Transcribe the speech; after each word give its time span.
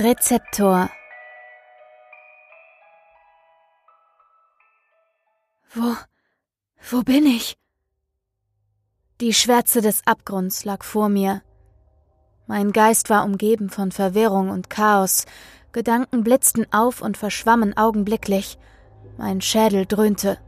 Rezeptor 0.00 0.90
Wo, 5.74 5.96
wo 6.88 7.02
bin 7.02 7.26
ich? 7.26 7.58
Die 9.20 9.34
Schwärze 9.34 9.80
des 9.80 10.06
Abgrunds 10.06 10.64
lag 10.64 10.84
vor 10.84 11.08
mir. 11.08 11.42
Mein 12.46 12.70
Geist 12.70 13.10
war 13.10 13.24
umgeben 13.24 13.70
von 13.70 13.90
Verwirrung 13.90 14.50
und 14.50 14.70
Chaos, 14.70 15.24
Gedanken 15.72 16.22
blitzten 16.22 16.72
auf 16.72 17.02
und 17.02 17.16
verschwammen 17.16 17.76
augenblicklich, 17.76 18.56
mein 19.16 19.40
Schädel 19.40 19.84
dröhnte. 19.84 20.38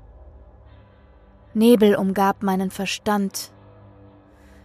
Nebel 1.54 1.96
umgab 1.96 2.44
meinen 2.44 2.70
Verstand. 2.70 3.50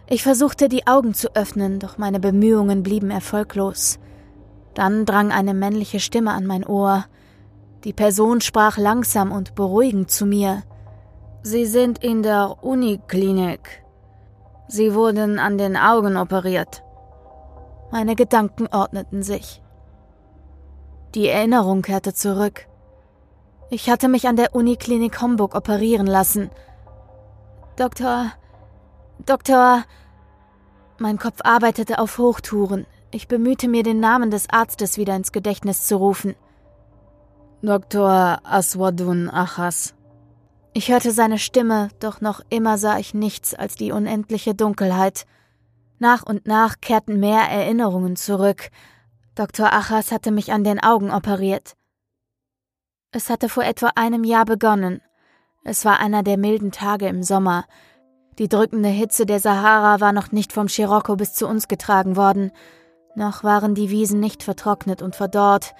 Ich 0.06 0.22
versuchte 0.22 0.68
die 0.68 0.86
Augen 0.86 1.12
zu 1.12 1.34
öffnen, 1.34 1.80
doch 1.80 1.98
meine 1.98 2.20
Bemühungen 2.20 2.84
blieben 2.84 3.10
erfolglos. 3.10 3.98
Dann 4.76 5.06
drang 5.06 5.32
eine 5.32 5.54
männliche 5.54 6.00
Stimme 6.00 6.32
an 6.32 6.44
mein 6.44 6.62
Ohr. 6.62 7.06
Die 7.84 7.94
Person 7.94 8.42
sprach 8.42 8.76
langsam 8.76 9.32
und 9.32 9.54
beruhigend 9.54 10.10
zu 10.10 10.26
mir. 10.26 10.64
Sie 11.42 11.64
sind 11.64 12.04
in 12.04 12.22
der 12.22 12.62
Uniklinik. 12.62 13.82
Sie 14.68 14.94
wurden 14.94 15.38
an 15.38 15.56
den 15.56 15.78
Augen 15.78 16.18
operiert. 16.18 16.82
Meine 17.90 18.16
Gedanken 18.16 18.66
ordneten 18.66 19.22
sich. 19.22 19.62
Die 21.14 21.28
Erinnerung 21.28 21.80
kehrte 21.80 22.12
zurück. 22.12 22.66
Ich 23.70 23.88
hatte 23.88 24.08
mich 24.08 24.28
an 24.28 24.36
der 24.36 24.54
Uniklinik 24.54 25.22
Homburg 25.22 25.54
operieren 25.54 26.06
lassen. 26.06 26.50
Doktor. 27.76 28.32
Doktor. 29.24 29.84
Mein 30.98 31.18
Kopf 31.18 31.40
arbeitete 31.44 31.98
auf 31.98 32.18
Hochtouren. 32.18 32.84
Ich 33.10 33.28
bemühte 33.28 33.68
mir, 33.68 33.82
den 33.82 34.00
Namen 34.00 34.30
des 34.30 34.50
Arztes 34.50 34.98
wieder 34.98 35.14
ins 35.14 35.32
Gedächtnis 35.32 35.86
zu 35.86 35.96
rufen. 35.96 36.34
Dr. 37.62 38.40
Aswadun 38.44 39.30
Achas. 39.30 39.94
Ich 40.72 40.90
hörte 40.90 41.10
seine 41.10 41.38
Stimme, 41.38 41.88
doch 42.00 42.20
noch 42.20 42.40
immer 42.50 42.76
sah 42.76 42.98
ich 42.98 43.14
nichts 43.14 43.54
als 43.54 43.76
die 43.76 43.92
unendliche 43.92 44.54
Dunkelheit. 44.54 45.26
Nach 45.98 46.22
und 46.22 46.46
nach 46.46 46.80
kehrten 46.80 47.18
mehr 47.18 47.48
Erinnerungen 47.48 48.16
zurück. 48.16 48.70
Dr. 49.34 49.72
Achas 49.72 50.12
hatte 50.12 50.30
mich 50.30 50.52
an 50.52 50.64
den 50.64 50.82
Augen 50.82 51.10
operiert. 51.10 51.76
Es 53.10 53.30
hatte 53.30 53.48
vor 53.48 53.64
etwa 53.64 53.92
einem 53.94 54.24
Jahr 54.24 54.44
begonnen. 54.44 55.00
Es 55.64 55.84
war 55.84 55.98
einer 56.00 56.22
der 56.22 56.36
milden 56.36 56.72
Tage 56.72 57.08
im 57.08 57.22
Sommer. 57.22 57.64
Die 58.38 58.48
drückende 58.48 58.90
Hitze 58.90 59.24
der 59.24 59.40
Sahara 59.40 60.00
war 60.00 60.12
noch 60.12 60.30
nicht 60.30 60.52
vom 60.52 60.68
Scirocco 60.68 61.16
bis 61.16 61.32
zu 61.32 61.46
uns 61.46 61.68
getragen 61.68 62.16
worden. 62.16 62.52
Noch 63.16 63.42
waren 63.42 63.74
die 63.74 63.88
Wiesen 63.88 64.20
nicht 64.20 64.42
vertrocknet 64.42 65.00
und 65.00 65.16
verdorrt. 65.16 65.74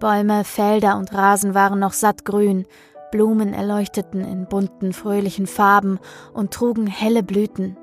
Bäume, 0.00 0.44
Felder 0.44 0.98
und 0.98 1.14
Rasen 1.14 1.54
waren 1.54 1.78
noch 1.78 1.94
sattgrün, 1.94 2.66
Blumen 3.10 3.54
erleuchteten 3.54 4.20
in 4.20 4.46
bunten, 4.46 4.92
fröhlichen 4.92 5.46
Farben 5.46 5.98
und 6.34 6.52
trugen 6.52 6.86
helle 6.86 7.22
Blüten. 7.22 7.78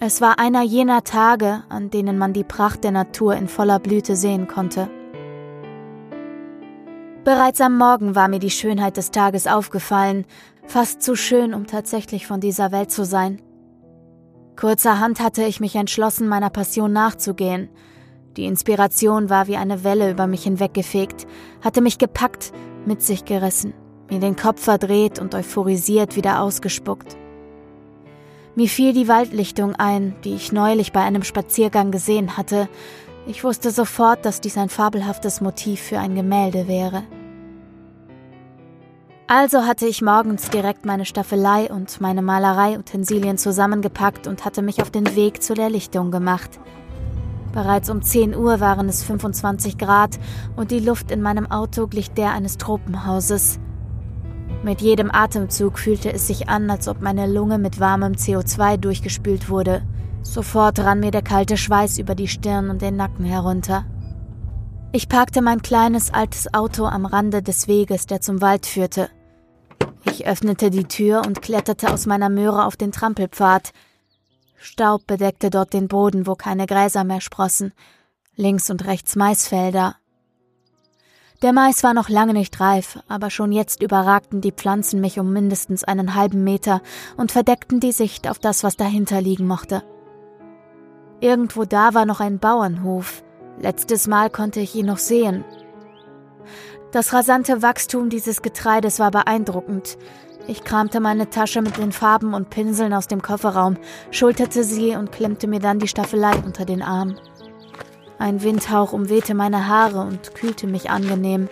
Es 0.00 0.20
war 0.20 0.40
einer 0.40 0.62
jener 0.62 1.04
Tage, 1.04 1.62
an 1.68 1.88
denen 1.88 2.18
man 2.18 2.32
die 2.32 2.42
Pracht 2.42 2.82
der 2.82 2.90
Natur 2.90 3.36
in 3.36 3.46
voller 3.46 3.78
Blüte 3.78 4.16
sehen 4.16 4.48
konnte. 4.48 4.90
Bereits 7.22 7.60
am 7.60 7.78
Morgen 7.78 8.16
war 8.16 8.26
mir 8.26 8.40
die 8.40 8.50
Schönheit 8.50 8.96
des 8.96 9.12
Tages 9.12 9.46
aufgefallen, 9.46 10.26
fast 10.66 11.00
zu 11.00 11.14
schön, 11.14 11.54
um 11.54 11.68
tatsächlich 11.68 12.26
von 12.26 12.40
dieser 12.40 12.72
Welt 12.72 12.90
zu 12.90 13.04
sein. 13.04 13.40
Kurzerhand 14.56 15.20
hatte 15.20 15.44
ich 15.44 15.60
mich 15.60 15.74
entschlossen, 15.74 16.28
meiner 16.28 16.50
Passion 16.50 16.92
nachzugehen. 16.92 17.68
Die 18.36 18.46
Inspiration 18.46 19.30
war 19.30 19.46
wie 19.46 19.56
eine 19.56 19.84
Welle 19.84 20.10
über 20.10 20.26
mich 20.26 20.42
hinweggefegt, 20.42 21.26
hatte 21.62 21.80
mich 21.80 21.98
gepackt, 21.98 22.52
mit 22.84 23.00
sich 23.00 23.24
gerissen, 23.24 23.74
mir 24.10 24.18
den 24.18 24.36
Kopf 24.36 24.62
verdreht 24.62 25.20
und 25.20 25.34
euphorisiert 25.34 26.16
wieder 26.16 26.40
ausgespuckt. 26.40 27.16
Mir 28.56 28.68
fiel 28.68 28.92
die 28.92 29.08
Waldlichtung 29.08 29.74
ein, 29.74 30.14
die 30.24 30.34
ich 30.34 30.52
neulich 30.52 30.92
bei 30.92 31.00
einem 31.00 31.22
Spaziergang 31.22 31.90
gesehen 31.90 32.36
hatte. 32.36 32.68
Ich 33.26 33.42
wusste 33.42 33.70
sofort, 33.70 34.24
dass 34.24 34.40
dies 34.40 34.58
ein 34.58 34.68
fabelhaftes 34.68 35.40
Motiv 35.40 35.80
für 35.80 35.98
ein 35.98 36.14
Gemälde 36.14 36.68
wäre. 36.68 37.04
Also 39.26 39.64
hatte 39.64 39.86
ich 39.86 40.02
morgens 40.02 40.50
direkt 40.50 40.84
meine 40.84 41.04
Staffelei 41.04 41.70
und 41.70 42.00
meine 42.00 42.20
Malereiutensilien 42.20 43.38
zusammengepackt 43.38 44.26
und 44.26 44.44
hatte 44.44 44.60
mich 44.60 44.82
auf 44.82 44.90
den 44.90 45.16
Weg 45.16 45.42
zu 45.42 45.54
der 45.54 45.70
Lichtung 45.70 46.10
gemacht. 46.10 46.60
Bereits 47.54 47.88
um 47.88 48.02
10 48.02 48.34
Uhr 48.34 48.58
waren 48.58 48.88
es 48.88 49.04
25 49.04 49.78
Grad 49.78 50.18
und 50.56 50.72
die 50.72 50.80
Luft 50.80 51.12
in 51.12 51.22
meinem 51.22 51.48
Auto 51.48 51.86
glich 51.86 52.10
der 52.10 52.32
eines 52.32 52.58
Tropenhauses. 52.58 53.60
Mit 54.64 54.80
jedem 54.80 55.08
Atemzug 55.12 55.78
fühlte 55.78 56.12
es 56.12 56.26
sich 56.26 56.48
an, 56.48 56.68
als 56.68 56.88
ob 56.88 57.00
meine 57.00 57.28
Lunge 57.28 57.58
mit 57.58 57.78
warmem 57.78 58.14
CO2 58.14 58.76
durchgespült 58.76 59.48
wurde. 59.48 59.82
Sofort 60.22 60.80
rann 60.80 60.98
mir 60.98 61.12
der 61.12 61.22
kalte 61.22 61.56
Schweiß 61.56 61.98
über 61.98 62.16
die 62.16 62.26
Stirn 62.26 62.70
und 62.70 62.82
den 62.82 62.96
Nacken 62.96 63.24
herunter. 63.24 63.84
Ich 64.90 65.08
parkte 65.08 65.40
mein 65.40 65.62
kleines 65.62 66.12
altes 66.12 66.52
Auto 66.54 66.86
am 66.86 67.06
Rande 67.06 67.40
des 67.40 67.68
Weges, 67.68 68.06
der 68.06 68.20
zum 68.20 68.40
Wald 68.40 68.66
führte. 68.66 69.10
Ich 70.06 70.26
öffnete 70.26 70.70
die 70.70 70.84
Tür 70.84 71.22
und 71.24 71.40
kletterte 71.40 71.92
aus 71.92 72.06
meiner 72.06 72.30
Möhre 72.30 72.64
auf 72.64 72.76
den 72.76 72.90
Trampelpfad. 72.90 73.70
Staub 74.64 75.06
bedeckte 75.06 75.50
dort 75.50 75.74
den 75.74 75.88
Boden, 75.88 76.26
wo 76.26 76.36
keine 76.36 76.66
Gräser 76.66 77.04
mehr 77.04 77.20
sprossen. 77.20 77.74
Links 78.34 78.70
und 78.70 78.86
rechts 78.86 79.14
Maisfelder. 79.14 79.96
Der 81.42 81.52
Mais 81.52 81.82
war 81.82 81.92
noch 81.92 82.08
lange 82.08 82.32
nicht 82.32 82.58
reif, 82.60 82.98
aber 83.06 83.28
schon 83.28 83.52
jetzt 83.52 83.82
überragten 83.82 84.40
die 84.40 84.52
Pflanzen 84.52 85.02
mich 85.02 85.20
um 85.20 85.34
mindestens 85.34 85.84
einen 85.84 86.14
halben 86.14 86.44
Meter 86.44 86.80
und 87.18 87.30
verdeckten 87.30 87.78
die 87.78 87.92
Sicht 87.92 88.26
auf 88.26 88.38
das, 88.38 88.64
was 88.64 88.76
dahinter 88.76 89.20
liegen 89.20 89.46
mochte. 89.46 89.82
Irgendwo 91.20 91.66
da 91.66 91.92
war 91.92 92.06
noch 92.06 92.20
ein 92.20 92.38
Bauernhof. 92.38 93.22
Letztes 93.60 94.06
Mal 94.06 94.30
konnte 94.30 94.60
ich 94.60 94.74
ihn 94.74 94.86
noch 94.86 94.98
sehen. 94.98 95.44
Das 96.90 97.12
rasante 97.12 97.60
Wachstum 97.60 98.08
dieses 98.08 98.40
Getreides 98.40 98.98
war 98.98 99.10
beeindruckend. 99.10 99.98
Ich 100.46 100.62
kramte 100.62 101.00
meine 101.00 101.30
Tasche 101.30 101.62
mit 101.62 101.78
den 101.78 101.92
Farben 101.92 102.34
und 102.34 102.50
Pinseln 102.50 102.92
aus 102.92 103.06
dem 103.08 103.22
Kofferraum, 103.22 103.76
schulterte 104.10 104.64
sie 104.64 104.94
und 104.94 105.12
klemmte 105.12 105.46
mir 105.46 105.60
dann 105.60 105.78
die 105.78 105.88
Staffelei 105.88 106.34
unter 106.44 106.64
den 106.64 106.82
Arm. 106.82 107.16
Ein 108.18 108.42
Windhauch 108.42 108.92
umwehte 108.92 109.34
meine 109.34 109.68
Haare 109.68 110.00
und 110.00 110.34
kühlte 110.34 110.66
mich 110.66 110.90
angenehm. 110.90 111.48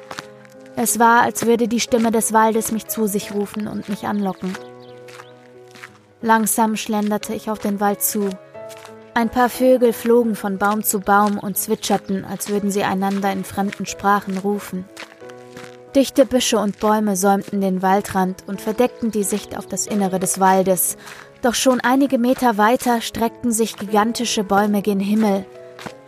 Es 0.76 0.98
war, 0.98 1.22
als 1.22 1.46
würde 1.46 1.68
die 1.68 1.80
Stimme 1.80 2.10
des 2.10 2.32
Waldes 2.32 2.72
mich 2.72 2.86
zu 2.86 3.06
sich 3.06 3.32
rufen 3.32 3.66
und 3.66 3.88
mich 3.88 4.06
anlocken. 4.06 4.52
Langsam 6.20 6.76
schlenderte 6.76 7.34
ich 7.34 7.50
auf 7.50 7.58
den 7.58 7.80
Wald 7.80 8.02
zu, 8.02 8.30
ein 9.14 9.28
paar 9.28 9.50
Vögel 9.50 9.92
flogen 9.92 10.34
von 10.34 10.56
Baum 10.56 10.82
zu 10.82 11.00
Baum 11.00 11.38
und 11.38 11.58
zwitscherten, 11.58 12.24
als 12.24 12.48
würden 12.48 12.70
sie 12.70 12.82
einander 12.82 13.30
in 13.30 13.44
fremden 13.44 13.84
Sprachen 13.84 14.38
rufen. 14.38 14.86
Dichte 15.94 16.24
Büsche 16.24 16.58
und 16.58 16.80
Bäume 16.80 17.16
säumten 17.16 17.60
den 17.60 17.82
Waldrand 17.82 18.44
und 18.46 18.62
verdeckten 18.62 19.10
die 19.10 19.24
Sicht 19.24 19.58
auf 19.58 19.66
das 19.66 19.86
Innere 19.86 20.18
des 20.18 20.40
Waldes, 20.40 20.96
doch 21.42 21.54
schon 21.54 21.80
einige 21.80 22.16
Meter 22.16 22.56
weiter 22.56 23.02
streckten 23.02 23.52
sich 23.52 23.76
gigantische 23.76 24.42
Bäume 24.42 24.80
gen 24.80 25.00
Himmel. 25.00 25.44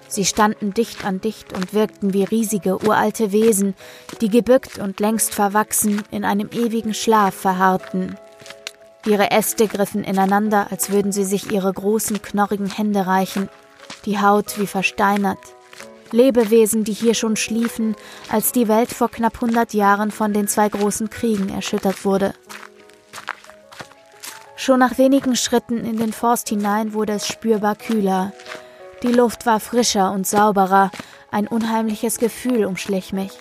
Sie 0.08 0.24
standen 0.24 0.72
dicht 0.72 1.04
an 1.04 1.20
dicht 1.20 1.52
und 1.52 1.74
wirkten 1.74 2.14
wie 2.14 2.24
riesige 2.24 2.78
uralte 2.82 3.32
Wesen, 3.32 3.74
die 4.22 4.30
gebückt 4.30 4.78
und 4.78 5.00
längst 5.00 5.34
verwachsen 5.34 6.02
in 6.10 6.24
einem 6.24 6.48
ewigen 6.52 6.94
Schlaf 6.94 7.34
verharrten. 7.34 8.16
Ihre 9.04 9.32
Äste 9.32 9.66
griffen 9.66 10.02
ineinander, 10.02 10.68
als 10.70 10.90
würden 10.90 11.12
sie 11.12 11.24
sich 11.24 11.52
ihre 11.52 11.72
großen, 11.72 12.22
knorrigen 12.22 12.70
Hände 12.70 13.06
reichen, 13.06 13.50
die 14.06 14.18
Haut 14.18 14.58
wie 14.58 14.66
versteinert. 14.66 15.40
Lebewesen, 16.12 16.84
die 16.84 16.92
hier 16.92 17.14
schon 17.14 17.36
schliefen, 17.36 17.96
als 18.30 18.52
die 18.52 18.68
Welt 18.68 18.92
vor 18.92 19.10
knapp 19.10 19.40
hundert 19.40 19.74
Jahren 19.74 20.10
von 20.10 20.32
den 20.32 20.48
zwei 20.48 20.68
großen 20.68 21.10
Kriegen 21.10 21.48
erschüttert 21.48 22.04
wurde. 22.04 22.34
Schon 24.56 24.80
nach 24.80 24.98
wenigen 24.98 25.36
Schritten 25.36 25.84
in 25.84 25.98
den 25.98 26.12
Forst 26.12 26.48
hinein 26.48 26.94
wurde 26.94 27.12
es 27.12 27.26
spürbar 27.26 27.76
kühler. 27.76 28.32
Die 29.02 29.12
Luft 29.12 29.44
war 29.44 29.60
frischer 29.60 30.12
und 30.12 30.26
sauberer, 30.26 30.90
ein 31.30 31.46
unheimliches 31.48 32.18
Gefühl 32.18 32.64
umschlich 32.64 33.12
mich. 33.12 33.32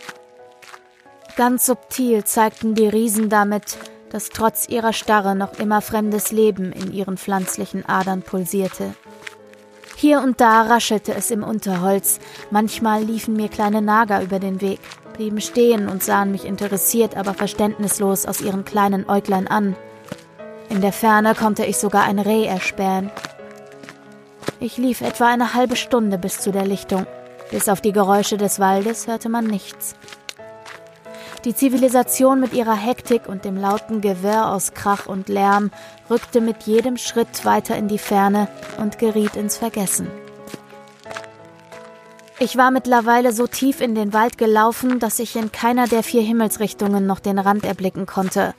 Ganz 1.36 1.65
subtil 1.65 2.24
zeigten 2.25 2.75
die 2.75 2.88
Riesen 2.88 3.30
damit, 3.30 3.77
dass 4.10 4.30
trotz 4.30 4.68
ihrer 4.68 4.94
Starre 4.94 5.36
noch 5.36 5.57
immer 5.60 5.81
fremdes 5.81 6.31
Leben 6.31 6.71
in 6.71 6.94
ihren 6.94 7.18
pflanzlichen 7.18 7.86
Adern 7.88 8.21
pulsierte. 8.21 8.94
Hier 10.04 10.20
und 10.20 10.42
da 10.42 10.64
raschelte 10.64 11.16
es 11.16 11.32
im 11.32 11.46
Unterholz, 11.46 12.20
manchmal 12.52 13.04
liefen 13.04 13.38
mir 13.38 13.48
kleine 13.48 13.82
Nager 13.82 14.22
über 14.22 14.38
den 14.38 14.60
Weg, 14.60 14.82
blieben 15.14 15.40
stehen 15.40 15.88
und 15.88 16.04
sahen 16.04 16.30
mich 16.30 16.44
interessiert, 16.44 17.16
aber 17.16 17.34
verständnislos 17.34 18.26
aus 18.26 18.42
ihren 18.42 18.66
kleinen 18.66 19.10
Äuglein 19.10 19.48
an. 19.48 19.78
In 20.68 20.82
der 20.82 20.92
Ferne 20.92 21.36
konnte 21.36 21.64
ich 21.64 21.78
sogar 21.78 22.04
ein 22.04 22.20
Reh 22.20 22.44
erspähen. 22.44 23.12
Ich 24.60 24.76
lief 24.76 25.00
etwa 25.00 25.28
eine 25.28 25.54
halbe 25.54 25.78
Stunde 25.78 26.18
bis 26.18 26.38
zu 26.42 26.52
der 26.52 26.66
Lichtung. 26.66 27.08
Bis 27.50 27.70
auf 27.70 27.80
die 27.80 27.94
Geräusche 27.94 28.36
des 28.36 28.60
Waldes 28.60 29.08
hörte 29.08 29.30
man 29.30 29.48
nichts. 29.48 29.96
Die 31.45 31.54
Zivilisation 31.54 32.40
mit 32.40 32.54
ihrer 32.54 32.75
Hektik 32.75 33.28
und 33.28 33.44
dem 33.44 33.57
lauten 33.57 34.00
Gewirr 34.00 34.50
aus 34.50 34.74
Krach 34.74 35.07
und 35.07 35.28
Lärm 35.28 35.72
rückte 36.10 36.40
mit 36.40 36.63
jedem 36.63 36.95
Schritt 36.95 37.44
weiter 37.44 37.75
in 37.75 37.90
die 37.90 37.98
Ferne 37.98 38.48
und 38.78 38.98
geriet 38.98 39.36
ins 39.36 39.57
Vergessen. 39.57 40.07
Ich 42.40 42.56
war 42.56 42.72
mittlerweile 42.72 43.34
so 43.34 43.45
tief 43.45 43.81
in 43.81 43.94
den 43.94 44.13
Wald 44.13 44.38
gelaufen, 44.38 45.00
dass 45.00 45.19
ich 45.19 45.36
in 45.36 45.51
keiner 45.51 45.88
der 45.88 46.01
vier 46.01 46.22
Himmelsrichtungen 46.22 47.06
noch 47.06 47.19
den 47.19 47.40
Rand 47.40 47.66
erblicken 47.66 48.06
konnte. 48.06 48.54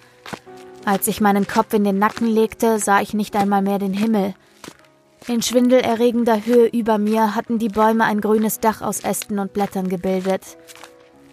Als 0.84 1.08
ich 1.08 1.22
meinen 1.22 1.46
Kopf 1.46 1.72
in 1.72 1.84
den 1.84 1.98
Nacken 1.98 2.26
legte, 2.26 2.78
sah 2.78 3.00
ich 3.00 3.14
nicht 3.14 3.34
einmal 3.34 3.62
mehr 3.62 3.78
den 3.78 3.94
Himmel. 3.94 4.34
In 5.26 5.40
schwindelerregender 5.40 6.44
Höhe 6.44 6.66
über 6.66 6.98
mir 6.98 7.34
hatten 7.34 7.58
die 7.58 7.70
Bäume 7.70 8.04
ein 8.04 8.20
grünes 8.20 8.60
Dach 8.60 8.82
aus 8.82 9.00
Ästen 9.00 9.38
und 9.38 9.54
Blättern 9.54 9.88
gebildet. 9.88 10.42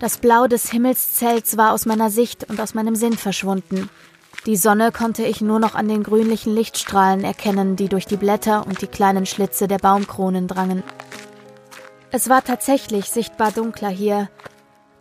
Das 0.01 0.17
Blau 0.17 0.47
des 0.47 0.71
Himmelszelts 0.71 1.57
war 1.57 1.73
aus 1.73 1.85
meiner 1.85 2.09
Sicht 2.09 2.49
und 2.49 2.59
aus 2.59 2.73
meinem 2.73 2.95
Sinn 2.95 3.13
verschwunden. 3.13 3.87
Die 4.47 4.55
Sonne 4.55 4.91
konnte 4.91 5.23
ich 5.23 5.41
nur 5.41 5.59
noch 5.59 5.75
an 5.75 5.87
den 5.87 6.01
grünlichen 6.01 6.55
Lichtstrahlen 6.55 7.23
erkennen, 7.23 7.75
die 7.75 7.87
durch 7.87 8.07
die 8.07 8.17
Blätter 8.17 8.65
und 8.65 8.81
die 8.81 8.87
kleinen 8.87 9.27
Schlitze 9.27 9.67
der 9.67 9.77
Baumkronen 9.77 10.47
drangen. 10.47 10.81
Es 12.09 12.29
war 12.29 12.43
tatsächlich 12.43 13.11
sichtbar 13.11 13.51
dunkler 13.51 13.89
hier. 13.89 14.31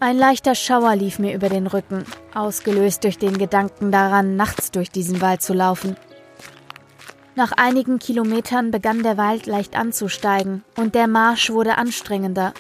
Ein 0.00 0.19
leichter 0.19 0.55
Schauer 0.55 0.94
lief 0.97 1.19
mir 1.19 1.35
über 1.35 1.49
den 1.49 1.67
Rücken, 1.67 2.05
ausgelöst 2.35 3.03
durch 3.05 3.17
den 3.17 3.38
Gedanken 3.38 3.91
daran, 3.91 4.37
nachts 4.37 4.70
durch 4.70 4.91
diesen 4.91 5.23
Wald 5.23 5.41
zu 5.41 5.55
laufen. 5.55 5.96
Nach 7.37 7.53
einigen 7.53 8.00
Kilometern 8.00 8.70
begann 8.70 9.03
der 9.03 9.17
Wald 9.17 9.46
leicht 9.46 9.76
anzusteigen 9.76 10.62
und 10.76 10.94
der 10.94 11.08
Marsch 11.08 11.49
wurde 11.49 11.79
anstrengender, 11.79 12.53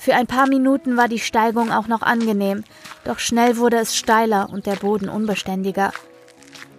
für 0.00 0.14
ein 0.14 0.28
paar 0.28 0.48
Minuten 0.48 0.96
war 0.96 1.08
die 1.08 1.18
Steigung 1.18 1.72
auch 1.72 1.88
noch 1.88 2.02
angenehm, 2.02 2.62
doch 3.04 3.18
schnell 3.18 3.56
wurde 3.56 3.78
es 3.78 3.96
steiler 3.96 4.48
und 4.50 4.66
der 4.66 4.76
Boden 4.76 5.08
unbeständiger. 5.08 5.92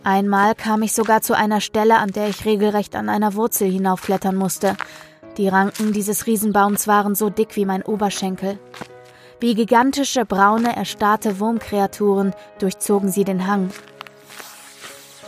Einmal 0.06 0.56
kam 0.56 0.84
ich 0.84 0.94
sogar 0.94 1.22
zu 1.22 1.36
einer 1.36 1.60
Stelle, 1.60 1.98
an 1.98 2.12
der 2.12 2.30
ich 2.30 2.46
regelrecht 2.46 2.96
an 2.96 3.10
einer 3.10 3.36
Wurzel 3.36 3.70
hinaufklettern 3.70 4.38
musste. 4.38 4.78
Die 5.36 5.50
Ranken 5.50 5.92
dieses 5.92 6.28
Riesenbaums 6.28 6.88
waren 6.88 7.14
so 7.14 7.30
dick 7.30 7.58
wie 7.58 7.66
mein 7.66 7.84
Oberschenkel. 7.84 8.58
Wie 9.42 9.54
gigantische, 9.54 10.26
braune, 10.26 10.74
erstarrte 10.78 11.42
Wurmkreaturen 11.42 12.34
durchzogen 12.60 13.12
sie 13.12 13.26
den 13.26 13.48
Hang. 13.48 13.70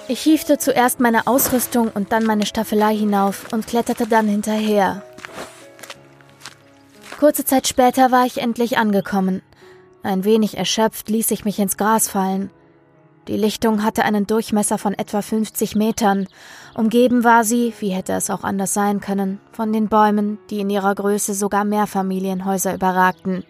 Ich 0.08 0.22
hiefte 0.22 0.58
zuerst 0.58 1.02
meine 1.02 1.28
Ausrüstung 1.28 1.92
und 1.94 2.14
dann 2.14 2.24
meine 2.24 2.46
Staffelei 2.46 2.96
hinauf 2.96 3.52
und 3.52 3.68
kletterte 3.68 4.08
dann 4.08 4.28
hinterher, 4.28 5.04
Kurze 7.22 7.46
Zeit 7.46 7.68
später 7.68 8.12
war 8.12 8.26
ich 8.26 8.40
endlich 8.40 8.80
angekommen. 8.80 9.44
Ein 10.02 10.24
wenig 10.24 10.58
erschöpft 10.58 11.08
ließ 11.08 11.30
ich 11.30 11.46
mich 11.46 11.60
ins 11.60 11.78
Gras 11.78 12.10
fallen. 12.10 12.50
Die 13.28 13.38
Lichtung 13.38 13.84
hatte 13.84 14.04
einen 14.06 14.26
Durchmesser 14.26 14.80
von 14.80 14.96
etwa 14.96 15.22
50 15.22 15.76
Metern. 15.76 16.28
Umgeben 16.74 17.24
war 17.24 17.44
sie, 17.44 17.76
wie 17.80 17.90
hätte 17.90 18.14
es 18.14 18.32
auch 18.32 18.44
anders 18.44 18.74
sein 18.74 19.02
können, 19.02 19.40
von 19.52 19.72
den 19.72 19.88
Bäumen, 19.88 20.40
die 20.50 20.62
in 20.62 20.72
ihrer 20.72 20.96
Größe 20.96 21.36
sogar 21.36 21.64
Mehrfamilienhäuser 21.64 22.74
überragten. 22.74 23.44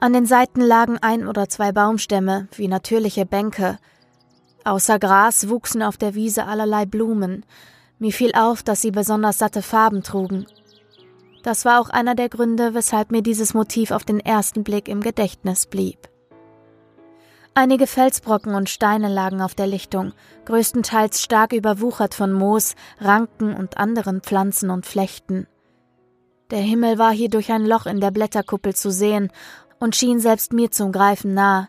An 0.00 0.14
den 0.14 0.24
Seiten 0.24 0.62
lagen 0.62 0.96
ein 1.02 1.28
oder 1.28 1.50
zwei 1.50 1.72
Baumstämme, 1.72 2.48
wie 2.56 2.68
natürliche 2.68 3.26
Bänke. 3.26 3.76
Außer 4.64 4.98
Gras 4.98 5.50
wuchsen 5.50 5.82
auf 5.82 5.98
der 5.98 6.14
Wiese 6.14 6.46
allerlei 6.46 6.86
Blumen. 6.86 7.44
Mir 7.98 8.12
fiel 8.12 8.32
auf, 8.34 8.62
dass 8.62 8.80
sie 8.80 8.92
besonders 8.92 9.36
satte 9.36 9.60
Farben 9.60 10.02
trugen, 10.02 10.46
das 11.44 11.66
war 11.66 11.78
auch 11.80 11.90
einer 11.90 12.14
der 12.14 12.30
Gründe, 12.30 12.72
weshalb 12.72 13.12
mir 13.12 13.22
dieses 13.22 13.52
Motiv 13.52 13.90
auf 13.90 14.02
den 14.04 14.18
ersten 14.18 14.64
Blick 14.64 14.88
im 14.88 15.02
Gedächtnis 15.02 15.66
blieb. 15.66 16.08
Einige 17.52 17.86
Felsbrocken 17.86 18.54
und 18.54 18.70
Steine 18.70 19.08
lagen 19.08 19.42
auf 19.42 19.54
der 19.54 19.66
Lichtung, 19.66 20.14
größtenteils 20.46 21.22
stark 21.22 21.52
überwuchert 21.52 22.14
von 22.14 22.32
Moos, 22.32 22.74
Ranken 22.98 23.54
und 23.54 23.76
anderen 23.76 24.22
Pflanzen 24.22 24.70
und 24.70 24.86
Flechten. 24.86 25.46
Der 26.50 26.60
Himmel 26.60 26.98
war 26.98 27.12
hier 27.12 27.28
durch 27.28 27.52
ein 27.52 27.66
Loch 27.66 27.84
in 27.84 28.00
der 28.00 28.10
Blätterkuppel 28.10 28.74
zu 28.74 28.90
sehen 28.90 29.30
und 29.78 29.94
schien 29.94 30.20
selbst 30.20 30.54
mir 30.54 30.70
zum 30.70 30.92
Greifen 30.92 31.34
nah. 31.34 31.68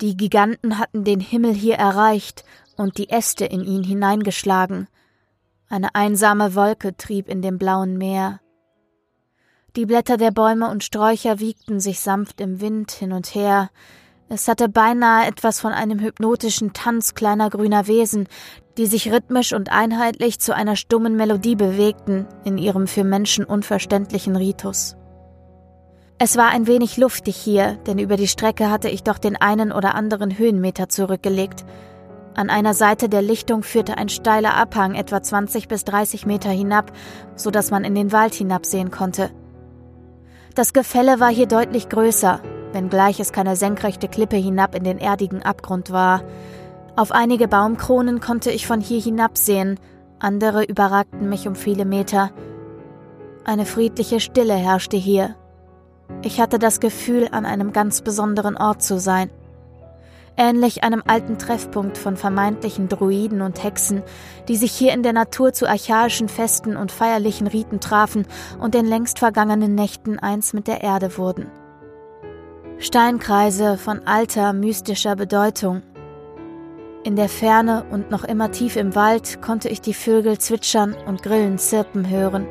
Die 0.00 0.16
Giganten 0.16 0.78
hatten 0.78 1.02
den 1.02 1.20
Himmel 1.20 1.54
hier 1.54 1.74
erreicht 1.74 2.44
und 2.76 2.98
die 2.98 3.10
Äste 3.10 3.46
in 3.46 3.64
ihn 3.64 3.82
hineingeschlagen. 3.82 4.86
Eine 5.68 5.94
einsame 5.96 6.54
Wolke 6.54 6.96
trieb 6.96 7.28
in 7.28 7.42
dem 7.42 7.58
blauen 7.58 7.98
Meer. 7.98 8.40
Die 9.76 9.84
Blätter 9.84 10.16
der 10.16 10.30
Bäume 10.30 10.70
und 10.70 10.84
Sträucher 10.84 11.38
wiegten 11.38 11.80
sich 11.80 12.00
sanft 12.00 12.40
im 12.40 12.62
Wind 12.62 12.92
hin 12.92 13.12
und 13.12 13.34
her. 13.34 13.68
Es 14.30 14.48
hatte 14.48 14.70
beinahe 14.70 15.26
etwas 15.26 15.60
von 15.60 15.72
einem 15.72 16.00
hypnotischen 16.00 16.72
Tanz 16.72 17.14
kleiner 17.14 17.50
grüner 17.50 17.86
Wesen, 17.86 18.26
die 18.78 18.86
sich 18.86 19.12
rhythmisch 19.12 19.52
und 19.52 19.70
einheitlich 19.70 20.40
zu 20.40 20.54
einer 20.54 20.76
stummen 20.76 21.14
Melodie 21.14 21.56
bewegten, 21.56 22.26
in 22.42 22.56
ihrem 22.56 22.86
für 22.86 23.04
Menschen 23.04 23.44
unverständlichen 23.44 24.34
Ritus. 24.34 24.96
Es 26.18 26.38
war 26.38 26.48
ein 26.48 26.66
wenig 26.66 26.96
luftig 26.96 27.36
hier, 27.36 27.74
denn 27.86 27.98
über 27.98 28.16
die 28.16 28.28
Strecke 28.28 28.70
hatte 28.70 28.88
ich 28.88 29.02
doch 29.02 29.18
den 29.18 29.36
einen 29.36 29.72
oder 29.72 29.94
anderen 29.94 30.38
Höhenmeter 30.38 30.88
zurückgelegt. 30.88 31.66
An 32.34 32.48
einer 32.48 32.72
Seite 32.72 33.10
der 33.10 33.20
Lichtung 33.20 33.62
führte 33.62 33.98
ein 33.98 34.08
steiler 34.08 34.54
Abhang 34.54 34.94
etwa 34.94 35.22
20 35.22 35.68
bis 35.68 35.84
30 35.84 36.24
Meter 36.24 36.48
hinab, 36.48 36.92
so 37.34 37.50
dass 37.50 37.70
man 37.70 37.84
in 37.84 37.94
den 37.94 38.10
Wald 38.10 38.32
hinabsehen 38.32 38.90
konnte. 38.90 39.30
Das 40.56 40.72
Gefälle 40.72 41.20
war 41.20 41.28
hier 41.28 41.46
deutlich 41.46 41.90
größer, 41.90 42.40
wenngleich 42.72 43.20
es 43.20 43.30
keine 43.30 43.56
senkrechte 43.56 44.08
Klippe 44.08 44.36
hinab 44.36 44.74
in 44.74 44.84
den 44.84 44.96
erdigen 44.96 45.42
Abgrund 45.42 45.92
war. 45.92 46.22
Auf 46.96 47.12
einige 47.12 47.46
Baumkronen 47.46 48.20
konnte 48.20 48.50
ich 48.50 48.66
von 48.66 48.80
hier 48.80 48.98
hinabsehen, 48.98 49.78
andere 50.18 50.64
überragten 50.64 51.28
mich 51.28 51.46
um 51.46 51.56
viele 51.56 51.84
Meter. 51.84 52.30
Eine 53.44 53.66
friedliche 53.66 54.18
Stille 54.18 54.54
herrschte 54.54 54.96
hier. 54.96 55.36
Ich 56.22 56.40
hatte 56.40 56.58
das 56.58 56.80
Gefühl, 56.80 57.28
an 57.32 57.44
einem 57.44 57.74
ganz 57.74 58.00
besonderen 58.00 58.56
Ort 58.56 58.82
zu 58.82 58.98
sein 58.98 59.28
ähnlich 60.36 60.84
einem 60.84 61.02
alten 61.06 61.38
Treffpunkt 61.38 61.98
von 61.98 62.16
vermeintlichen 62.16 62.88
Druiden 62.88 63.42
und 63.42 63.62
Hexen, 63.62 64.02
die 64.48 64.56
sich 64.56 64.72
hier 64.72 64.92
in 64.92 65.02
der 65.02 65.12
Natur 65.12 65.52
zu 65.52 65.68
archaischen 65.68 66.28
Festen 66.28 66.76
und 66.76 66.92
feierlichen 66.92 67.46
Riten 67.46 67.80
trafen 67.80 68.26
und 68.60 68.74
in 68.74 68.86
längst 68.86 69.18
vergangenen 69.18 69.74
Nächten 69.74 70.18
eins 70.18 70.52
mit 70.52 70.66
der 70.66 70.82
Erde 70.82 71.16
wurden. 71.18 71.50
Steinkreise 72.78 73.78
von 73.78 74.06
alter, 74.06 74.52
mystischer 74.52 75.16
Bedeutung. 75.16 75.82
In 77.04 77.16
der 77.16 77.28
Ferne 77.28 77.86
und 77.90 78.10
noch 78.10 78.24
immer 78.24 78.50
tief 78.50 78.76
im 78.76 78.94
Wald 78.94 79.40
konnte 79.40 79.68
ich 79.68 79.80
die 79.80 79.94
Vögel 79.94 80.38
zwitschern 80.38 80.94
und 81.06 81.22
Grillen 81.22 81.56
zirpen 81.56 82.10
hören. 82.10 82.46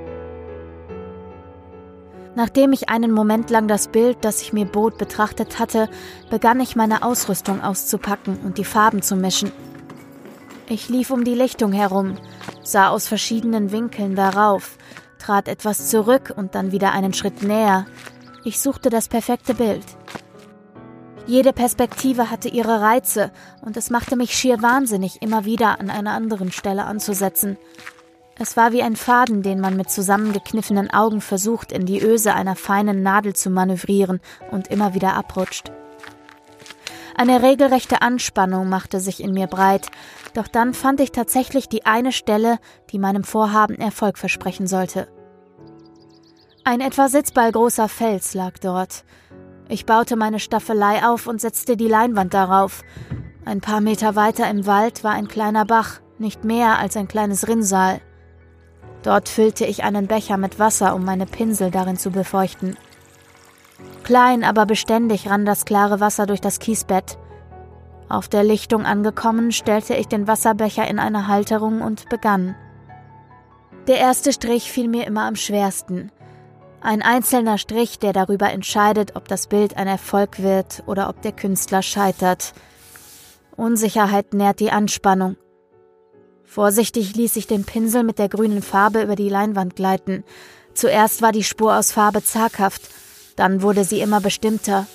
Nachdem 2.35 2.73
ich 2.73 2.89
einen 2.89 3.11
Moment 3.11 3.49
lang 3.49 3.67
das 3.67 3.87
Bild, 3.87 4.17
das 4.21 4.41
ich 4.41 4.51
mir 4.51 4.65
bot, 4.65 4.97
betrachtet 4.97 5.57
hatte, 5.57 5.89
begann 6.29 6.59
ich 6.59 6.75
meine 6.75 7.03
Ausrüstung 7.03 7.63
auszupacken 7.63 8.37
und 8.43 8.57
die 8.57 8.65
Farben 8.65 9.01
zu 9.01 9.15
mischen. 9.15 9.51
Ich 10.67 10.89
lief 10.89 11.11
um 11.11 11.23
die 11.23 11.35
Lichtung 11.35 11.71
herum, 11.71 12.17
sah 12.63 12.89
aus 12.89 13.07
verschiedenen 13.07 13.71
Winkeln 13.71 14.15
darauf, 14.15 14.77
trat 15.17 15.47
etwas 15.47 15.89
zurück 15.89 16.33
und 16.35 16.55
dann 16.55 16.71
wieder 16.71 16.91
einen 16.91 17.13
Schritt 17.13 17.41
näher. 17.41 17.85
Ich 18.43 18.59
suchte 18.59 18.89
das 18.89 19.07
perfekte 19.07 19.53
Bild. 19.53 19.85
Jede 21.27 21.53
Perspektive 21.53 22.29
hatte 22.29 22.49
ihre 22.49 22.81
Reize, 22.81 23.31
und 23.61 23.77
es 23.77 23.89
machte 23.89 24.15
mich 24.15 24.35
schier 24.35 24.61
wahnsinnig, 24.61 25.21
immer 25.21 25.45
wieder 25.45 25.79
an 25.79 25.89
einer 25.89 26.11
anderen 26.11 26.51
Stelle 26.51 26.83
anzusetzen. 26.83 27.57
Es 28.37 28.57
war 28.57 28.73
wie 28.73 28.83
ein 28.83 28.97
Faden, 28.97 29.43
den 29.43 29.61
man 29.61 29.77
mit 29.77 29.89
zusammengekniffenen 29.89 30.91
Augen 30.91 31.21
versucht, 31.21 31.71
in 31.71 31.85
die 31.85 32.01
Öse 32.01 32.33
einer 32.33 32.55
feinen 32.55 33.01
Nadel 33.01 33.33
zu 33.33 33.49
manövrieren 33.49 34.19
und 34.51 34.67
immer 34.67 34.93
wieder 34.93 35.13
abrutscht. 35.13 35.71
Eine 37.17 37.41
regelrechte 37.41 38.01
Anspannung 38.01 38.67
machte 38.67 38.99
sich 38.99 39.23
in 39.23 39.33
mir 39.33 39.47
breit, 39.47 39.87
doch 40.33 40.49
dann 40.49 40.73
fand 40.73 40.99
ich 40.99 41.13
tatsächlich 41.13 41.69
die 41.69 41.85
eine 41.85 42.11
Stelle, 42.11 42.59
die 42.91 42.99
meinem 42.99 43.23
Vorhaben 43.23 43.77
Erfolg 43.77 44.17
versprechen 44.17 44.67
sollte. 44.67 45.07
Ein 46.65 46.81
etwa 46.81 47.07
sitzballgroßer 47.07 47.87
Fels 47.87 48.33
lag 48.33 48.57
dort. 48.59 49.05
Ich 49.69 49.85
baute 49.85 50.17
meine 50.17 50.39
Staffelei 50.39 51.05
auf 51.05 51.27
und 51.27 51.39
setzte 51.39 51.77
die 51.77 51.87
Leinwand 51.87 52.33
darauf. 52.33 52.81
Ein 53.45 53.61
paar 53.61 53.79
Meter 53.79 54.17
weiter 54.17 54.49
im 54.49 54.65
Wald 54.65 55.05
war 55.05 55.11
ein 55.11 55.29
kleiner 55.29 55.63
Bach, 55.63 56.01
nicht 56.17 56.43
mehr 56.43 56.79
als 56.79 56.97
ein 56.97 57.07
kleines 57.07 57.47
Rinnsal. 57.47 58.01
Dort 59.05 59.29
füllte 59.29 59.65
ich 59.65 59.83
einen 59.83 60.07
Becher 60.07 60.35
mit 60.37 60.57
Wasser, 60.57 60.95
um 60.95 61.05
meine 61.05 61.27
Pinsel 61.27 61.69
darin 61.69 61.95
zu 61.95 62.09
befeuchten. 62.09 62.75
Klein, 64.03 64.43
aber 64.43 64.65
beständig 64.65 65.29
rann 65.29 65.45
das 65.45 65.65
klare 65.65 65.99
Wasser 65.99 66.25
durch 66.25 66.41
das 66.41 66.57
Kiesbett. 66.57 67.19
Auf 68.09 68.29
der 68.29 68.43
Lichtung 68.43 68.83
angekommen, 68.83 69.51
stellte 69.51 69.93
ich 69.93 70.07
den 70.07 70.27
Wasserbecher 70.27 70.87
in 70.87 70.97
eine 70.97 71.27
Halterung 71.27 71.83
und 71.83 72.09
begann. 72.09 72.55
Der 73.85 73.99
erste 73.99 74.33
Strich 74.33 74.71
fiel 74.71 74.87
mir 74.87 75.05
immer 75.05 75.25
am 75.25 75.35
schwersten. 75.35 76.11
Ein 76.81 77.03
einzelner 77.03 77.59
Strich, 77.59 77.99
der 77.99 78.11
darüber 78.11 78.51
entscheidet, 78.51 79.15
ob 79.15 79.27
das 79.27 79.45
Bild 79.45 79.77
ein 79.77 79.87
Erfolg 79.87 80.41
wird 80.41 80.81
oder 80.87 81.09
ob 81.09 81.21
der 81.21 81.31
Künstler 81.31 81.83
scheitert. 81.83 82.53
Unsicherheit 83.55 84.33
nährt 84.33 84.59
die 84.59 84.71
Anspannung. 84.71 85.35
Vorsichtig 86.45 87.15
ließ 87.15 87.35
ich 87.35 87.47
den 87.47 87.65
Pinsel 87.65 88.03
mit 88.03 88.19
der 88.19 88.29
grünen 88.29 88.61
Farbe 88.61 89.01
über 89.01 89.15
die 89.15 89.29
Leinwand 89.29 89.75
gleiten. 89.75 90.23
Zuerst 90.73 91.21
war 91.21 91.31
die 91.31 91.43
Spur 91.43 91.75
aus 91.75 91.91
Farbe 91.91 92.23
zaghaft, 92.23 92.81
dann 93.35 93.61
wurde 93.61 93.83
sie 93.83 93.99
immer 93.99 94.21
bestimmter. 94.21 94.87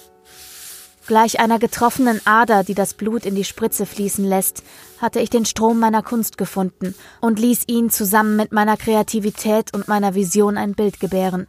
Gleich 1.07 1.41
einer 1.41 1.59
getroffenen 1.59 2.21
Ader, 2.25 2.63
die 2.63 2.75
das 2.75 2.95
Blut 2.95 3.27
in 3.27 3.35
die 3.35 3.45
Spritze 3.45 3.85
fließen 3.85 4.25
lässt, 4.25 4.63
hatte 5.01 5.19
ich 5.19 5.29
den 5.29 5.45
Strom 5.45 5.81
meiner 5.81 6.03
Kunst 6.03 6.39
gefunden 6.39 6.95
und 7.21 7.41
ließ 7.41 7.65
ihn 7.67 7.91
zusammen 7.91 8.37
mit 8.37 8.53
meiner 8.53 8.77
Kreativität 8.77 9.75
und 9.75 9.89
meiner 9.89 10.15
Vision 10.15 10.57
ein 10.57 10.75
Bild 10.75 11.01
gebären. 11.01 11.47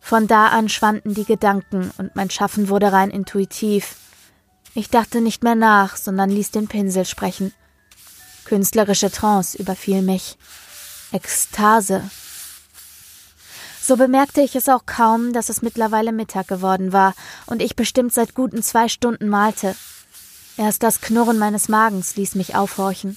Von 0.00 0.26
da 0.26 0.48
an 0.48 0.68
schwanden 0.68 1.14
die 1.14 1.24
Gedanken 1.24 1.90
und 1.98 2.16
mein 2.16 2.30
Schaffen 2.30 2.68
wurde 2.68 2.92
rein 2.92 3.10
intuitiv. 3.10 3.96
Ich 4.74 4.88
dachte 4.88 5.20
nicht 5.20 5.44
mehr 5.44 5.54
nach, 5.54 5.96
sondern 5.96 6.30
ließ 6.30 6.50
den 6.52 6.68
Pinsel 6.68 7.04
sprechen. 7.04 7.52
Künstlerische 8.44 9.10
Trance 9.10 9.56
überfiel 9.56 10.02
mich. 10.02 10.36
Ekstase. 11.12 12.02
So 13.80 13.96
bemerkte 13.96 14.40
ich 14.40 14.54
es 14.54 14.68
auch 14.68 14.86
kaum, 14.86 15.32
dass 15.32 15.48
es 15.48 15.60
mittlerweile 15.60 16.12
Mittag 16.12 16.48
geworden 16.48 16.92
war 16.92 17.14
und 17.46 17.60
ich 17.60 17.74
bestimmt 17.74 18.12
seit 18.12 18.34
guten 18.34 18.62
zwei 18.62 18.88
Stunden 18.88 19.28
malte. 19.28 19.74
Erst 20.56 20.82
das 20.82 21.00
Knurren 21.00 21.38
meines 21.38 21.68
Magens 21.68 22.16
ließ 22.16 22.36
mich 22.36 22.54
aufhorchen. 22.54 23.16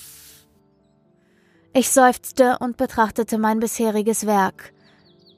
Ich 1.74 1.92
seufzte 1.92 2.58
und 2.60 2.78
betrachtete 2.78 3.38
mein 3.38 3.60
bisheriges 3.60 4.26
Werk. 4.26 4.74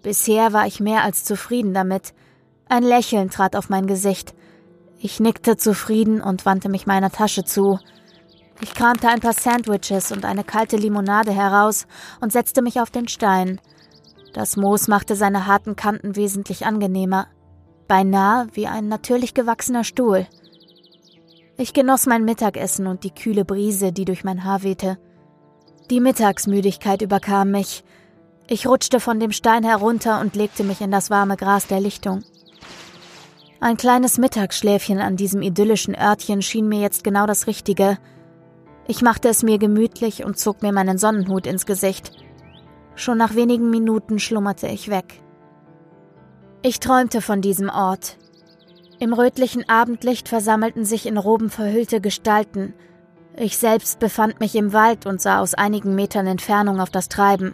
Bisher 0.03 0.53
war 0.53 0.67
ich 0.67 0.79
mehr 0.79 1.03
als 1.03 1.24
zufrieden 1.24 1.74
damit. 1.74 2.13
Ein 2.70 2.84
Lächeln 2.84 3.29
trat 3.29 3.56
auf 3.56 3.70
mein 3.70 3.88
Gesicht. 3.88 4.34
Ich 5.00 5.20
nickte 5.20 5.58
zufrieden 5.58 6.22
und 6.22 6.46
wandte 6.46 6.70
mich 6.70 6.86
meiner 6.88 7.12
Tasche 7.12 7.44
zu. 7.44 7.79
Ich 8.62 8.74
kramte 8.74 9.08
ein 9.08 9.20
paar 9.20 9.34
Sandwiches 9.34 10.12
und 10.12 10.26
eine 10.26 10.44
kalte 10.44 10.78
Limonade 10.78 11.32
heraus 11.32 11.86
und 12.22 12.32
setzte 12.32 12.62
mich 12.62 12.82
auf 12.82 12.90
den 12.90 13.08
Stein. 13.08 13.62
Das 14.34 14.58
Moos 14.58 14.88
machte 14.88 15.16
seine 15.16 15.48
harten 15.48 15.76
Kanten 15.76 16.16
wesentlich 16.16 16.66
angenehmer, 16.66 17.28
beinahe 17.88 18.48
wie 18.54 18.68
ein 18.68 18.88
natürlich 18.88 19.34
gewachsener 19.34 19.84
Stuhl. 19.84 20.28
Ich 21.58 21.74
genoss 21.74 22.06
mein 22.06 22.26
Mittagessen 22.26 22.88
und 22.88 23.04
die 23.04 23.12
kühle 23.12 23.46
Brise, 23.46 23.92
die 23.92 24.06
durch 24.06 24.24
mein 24.24 24.44
Haar 24.44 24.64
wehte. 24.64 24.98
Die 25.90 26.00
Mittagsmüdigkeit 26.00 27.02
überkam 27.02 27.52
mich. 27.52 27.84
Ich 28.48 28.68
rutschte 28.68 29.00
von 29.00 29.20
dem 29.20 29.32
Stein 29.32 29.64
herunter 29.64 30.20
und 30.20 30.36
legte 30.36 30.64
mich 30.64 30.82
in 30.82 30.92
das 30.92 31.10
warme 31.10 31.38
Gras 31.38 31.68
der 31.68 31.80
Lichtung. 31.80 32.24
Ein 33.60 33.78
kleines 33.78 34.18
Mittagsschläfchen 34.18 35.00
an 35.00 35.16
diesem 35.16 35.42
idyllischen 35.42 35.96
Örtchen 35.96 36.42
schien 36.42 36.68
mir 36.68 36.80
jetzt 36.80 37.04
genau 37.04 37.28
das 37.28 37.46
Richtige– 37.46 37.98
ich 38.88 39.01
machte 39.01 39.29
es 39.29 39.44
mir 39.44 39.58
gemütlich 39.58 40.24
und 40.24 40.38
zog 40.38 40.62
mir 40.62 40.72
meinen 40.72 40.98
Sonnenhut 40.98 41.46
ins 41.46 41.65
Gesicht. 41.65 42.12
Schon 42.96 43.17
nach 43.17 43.36
wenigen 43.36 43.70
Minuten 43.70 44.20
schlummerte 44.20 44.67
ich 44.67 44.89
weg. 44.89 45.22
Ich 46.63 46.79
träumte 46.79 47.22
von 47.22 47.41
diesem 47.41 47.70
Ort. 47.70 48.17
Im 49.00 49.13
rötlichen 49.13 49.70
Abendlicht 49.70 50.27
versammelten 50.27 50.86
sich 50.86 51.06
in 51.06 51.17
Roben 51.17 51.50
verhüllte 51.50 52.01
Gestalten. 52.01 52.74
Ich 53.36 53.58
selbst 53.58 54.00
befand 54.00 54.39
mich 54.39 54.56
im 54.56 54.74
Wald 54.74 55.06
und 55.06 55.22
sah 55.22 55.39
aus 55.39 55.53
einigen 55.53 55.94
Metern 55.94 56.25
Entfernung 56.25 56.79
auf 56.79 56.89
das 56.89 57.08
Treiben. 57.08 57.53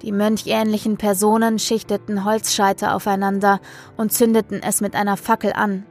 Die 0.00 0.12
mönchähnlichen 0.12 0.96
Personen 0.96 1.58
schichteten 1.58 2.24
Holzscheite 2.24 2.94
aufeinander 2.94 3.60
und 3.98 4.14
zündeten 4.14 4.62
es 4.62 4.80
mit 4.80 4.94
einer 4.94 5.18
Fackel 5.18 5.52
an. 5.52 5.84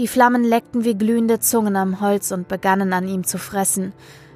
Die 0.00 0.08
Flammen 0.08 0.44
leckten 0.44 0.82
wie 0.82 0.94
glühende 0.96 1.40
Zungen 1.40 1.76
am 1.76 2.00
Holz 2.00 2.32
und 2.32 2.48
begannen 2.48 2.94
an 2.94 3.06
ihm 3.06 3.24
zu 3.24 3.36
fressen. 3.36 3.92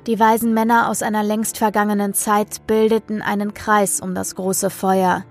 Die 0.06 0.21
weisen 0.21 0.52
Männer 0.52 0.90
aus 0.90 1.00
einer 1.00 1.23
längst 1.23 1.56
vergangenen 1.56 2.12
Zeit 2.12 2.66
bildeten 2.66 3.23
einen 3.23 3.54
Kreis 3.54 4.00
um 4.00 4.14
das 4.14 4.35
große 4.35 4.68
Feuer. 4.68 5.25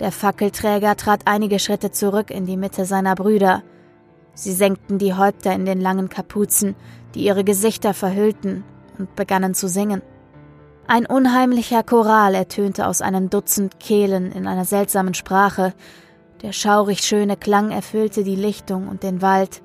Der 0.00 0.10
Fackelträger 0.10 0.96
trat 0.96 1.20
einige 1.26 1.60
Schritte 1.60 1.92
zurück 1.92 2.32
in 2.32 2.46
die 2.46 2.56
Mitte 2.56 2.84
seiner 2.84 3.14
Brüder. 3.14 3.62
Sie 4.34 4.52
senkten 4.52 4.98
die 4.98 5.14
Häupter 5.14 5.52
in 5.52 5.66
den 5.66 5.80
langen 5.80 6.08
Kapuzen, 6.08 6.74
die 7.14 7.22
ihre 7.22 7.44
Gesichter 7.44 7.94
verhüllten, 7.94 8.64
und 8.98 9.14
begannen 9.14 9.54
zu 9.54 9.68
singen. 9.68 10.02
Ein 10.88 11.06
unheimlicher 11.06 11.84
Choral 11.84 12.34
ertönte 12.34 12.88
aus 12.88 13.02
einem 13.02 13.30
Dutzend 13.30 13.78
Kehlen 13.78 14.32
in 14.32 14.48
einer 14.48 14.64
seltsamen 14.64 15.14
Sprache, 15.14 15.74
der 16.44 16.52
schaurig 16.52 17.00
schöne 17.00 17.38
Klang 17.38 17.70
erfüllte 17.70 18.22
die 18.22 18.36
Lichtung 18.36 18.86
und 18.88 19.02
den 19.02 19.22
Wald. 19.22 19.62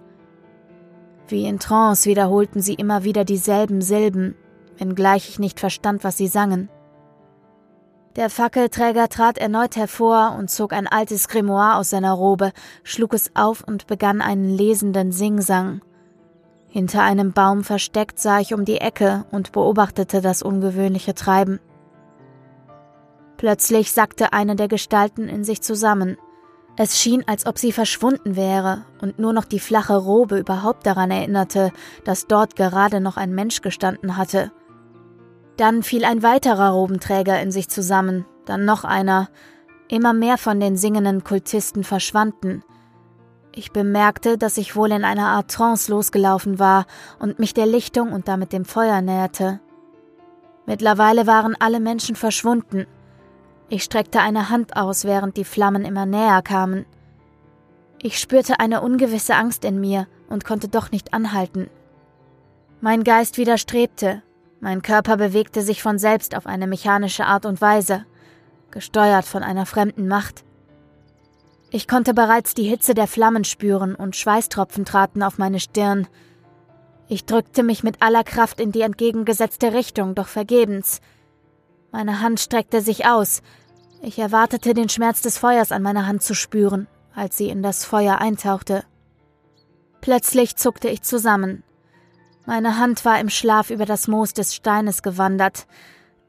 Wie 1.28 1.46
in 1.46 1.60
Trance 1.60 2.10
wiederholten 2.10 2.62
sie 2.62 2.74
immer 2.74 3.04
wieder 3.04 3.26
dieselben 3.26 3.82
Silben, 3.82 4.34
wenngleich 4.78 5.28
ich 5.28 5.40
nicht 5.40 5.60
verstand, 5.60 6.06
was 6.06 6.16
sie 6.16 6.28
sangen. 6.28 6.70
Der 8.16 8.30
Fackelträger 8.30 9.10
trat 9.10 9.38
erneut 9.38 9.76
hervor 9.76 10.38
und 10.40 10.50
zog 10.50 10.72
ein 10.72 10.88
altes 10.88 11.28
Grimoire 11.28 11.76
aus 11.76 11.90
seiner 11.90 12.14
Robe, 12.14 12.54
schlug 12.84 13.14
es 13.14 13.36
auf 13.36 13.62
und 13.62 13.86
begann 13.86 14.22
einen 14.22 14.50
lesenden 14.50 15.12
Singsang. 15.12 15.82
Hinter 16.70 17.04
einem 17.04 17.34
Baum 17.34 17.66
versteckt 17.66 18.20
sah 18.20 18.40
ich 18.40 18.54
um 18.54 18.64
die 18.64 18.78
Ecke 18.78 19.26
und 19.32 19.52
beobachtete 19.52 20.22
das 20.22 20.42
ungewöhnliche 20.42 21.14
Treiben. 21.14 21.60
Plötzlich 23.36 23.92
sackte 23.92 24.32
eine 24.32 24.56
der 24.56 24.70
Gestalten 24.70 25.28
in 25.28 25.44
sich 25.44 25.62
zusammen. 25.62 26.16
Es 26.82 26.98
schien, 26.98 27.26
als 27.28 27.46
ob 27.46 27.60
sie 27.60 27.74
verschwunden 27.74 28.38
wäre 28.38 28.86
und 29.02 29.20
nur 29.20 29.34
noch 29.34 29.44
die 29.44 29.60
flache 29.60 29.98
Robe 29.98 30.40
überhaupt 30.40 30.86
daran 30.86 31.12
erinnerte, 31.12 31.74
dass 32.06 32.26
dort 32.26 32.56
gerade 32.56 33.02
noch 33.02 33.18
ein 33.18 33.36
Mensch 33.36 33.60
gestanden 33.60 34.16
hatte. 34.16 34.54
Dann 35.58 35.84
fiel 35.84 36.06
ein 36.06 36.24
weiterer 36.24 36.70
Robenträger 36.70 37.42
in 37.42 37.52
sich 37.52 37.68
zusammen, 37.68 38.26
dann 38.46 38.64
noch 38.64 38.86
einer. 38.86 39.28
Immer 39.90 40.14
mehr 40.14 40.38
von 40.38 40.62
den 40.62 40.78
singenden 40.78 41.26
Kultisten 41.26 41.84
verschwanden. 41.84 42.64
Ich 43.54 43.74
bemerkte, 43.74 44.38
dass 44.38 44.58
ich 44.58 44.78
wohl 44.78 44.94
in 44.94 45.04
einer 45.04 45.28
Art 45.28 45.52
Trance 45.52 45.92
losgelaufen 45.92 46.60
war 46.60 46.86
und 47.20 47.40
mich 47.40 47.54
der 47.54 47.66
Lichtung 47.66 48.14
und 48.14 48.30
damit 48.30 48.54
dem 48.54 48.64
Feuer 48.64 49.02
näherte. 49.02 49.60
Mittlerweile 50.66 51.28
waren 51.28 51.58
alle 51.60 51.82
Menschen 51.82 52.16
verschwunden, 52.16 52.88
ich 53.70 53.84
streckte 53.84 54.20
eine 54.20 54.50
Hand 54.50 54.76
aus, 54.76 55.06
während 55.06 55.38
die 55.38 55.44
Flammen 55.44 55.86
immer 55.86 56.06
näher 56.06 56.42
kamen. 56.42 56.86
Ich 58.02 58.20
spürte 58.20 58.60
eine 58.60 58.82
ungewisse 58.82 59.36
Angst 59.36 59.66
in 59.66 59.80
mir 59.80 60.08
und 60.30 60.46
konnte 60.46 60.68
doch 60.70 60.92
nicht 60.92 61.14
anhalten. 61.14 61.70
Mein 62.82 63.04
Geist 63.04 63.38
widerstrebte, 63.38 64.24
mein 64.62 64.82
Körper 64.82 65.18
bewegte 65.18 65.62
sich 65.62 65.82
von 65.82 66.00
selbst 66.00 66.36
auf 66.36 66.46
eine 66.46 66.68
mechanische 66.68 67.26
Art 67.26 67.46
und 67.46 67.62
Weise, 67.62 68.06
gesteuert 68.72 69.26
von 69.26 69.44
einer 69.44 69.66
fremden 69.66 70.08
Macht. 70.08 70.44
Ich 71.72 71.88
konnte 71.88 72.14
bereits 72.14 72.56
die 72.56 72.64
Hitze 72.64 72.94
der 72.94 73.08
Flammen 73.08 73.44
spüren 73.44 73.96
und 73.96 74.16
Schweißtropfen 74.16 74.86
traten 74.86 75.22
auf 75.22 75.38
meine 75.38 75.60
Stirn. 75.60 76.08
Ich 77.08 77.26
drückte 77.26 77.64
mich 77.64 77.84
mit 77.84 78.02
aller 78.02 78.24
Kraft 78.24 78.60
in 78.60 78.72
die 78.72 78.82
entgegengesetzte 78.82 79.74
Richtung, 79.74 80.16
doch 80.16 80.28
vergebens. 80.28 81.02
Meine 81.92 82.22
Hand 82.22 82.40
streckte 82.40 82.82
sich 82.82 83.06
aus, 83.06 83.42
ich 84.02 84.20
erwartete 84.20 84.74
den 84.74 84.90
Schmerz 84.90 85.22
des 85.22 85.38
Feuers 85.38 85.72
an 85.72 85.82
meiner 85.82 86.08
Hand 86.08 86.24
zu 86.24 86.34
spüren, 86.34 86.88
als 87.14 87.38
sie 87.38 87.50
in 87.50 87.62
das 87.62 87.86
Feuer 87.86 88.20
eintauchte. 88.20 88.84
Plötzlich 90.02 90.56
zuckte 90.56 90.90
ich 90.90 91.02
zusammen. 91.02 91.64
Meine 92.46 92.78
Hand 92.78 93.06
war 93.06 93.20
im 93.20 93.30
Schlaf 93.30 93.70
über 93.70 93.86
das 93.86 94.08
Moos 94.08 94.34
des 94.34 94.56
Steines 94.56 95.04
gewandert. 95.04 95.68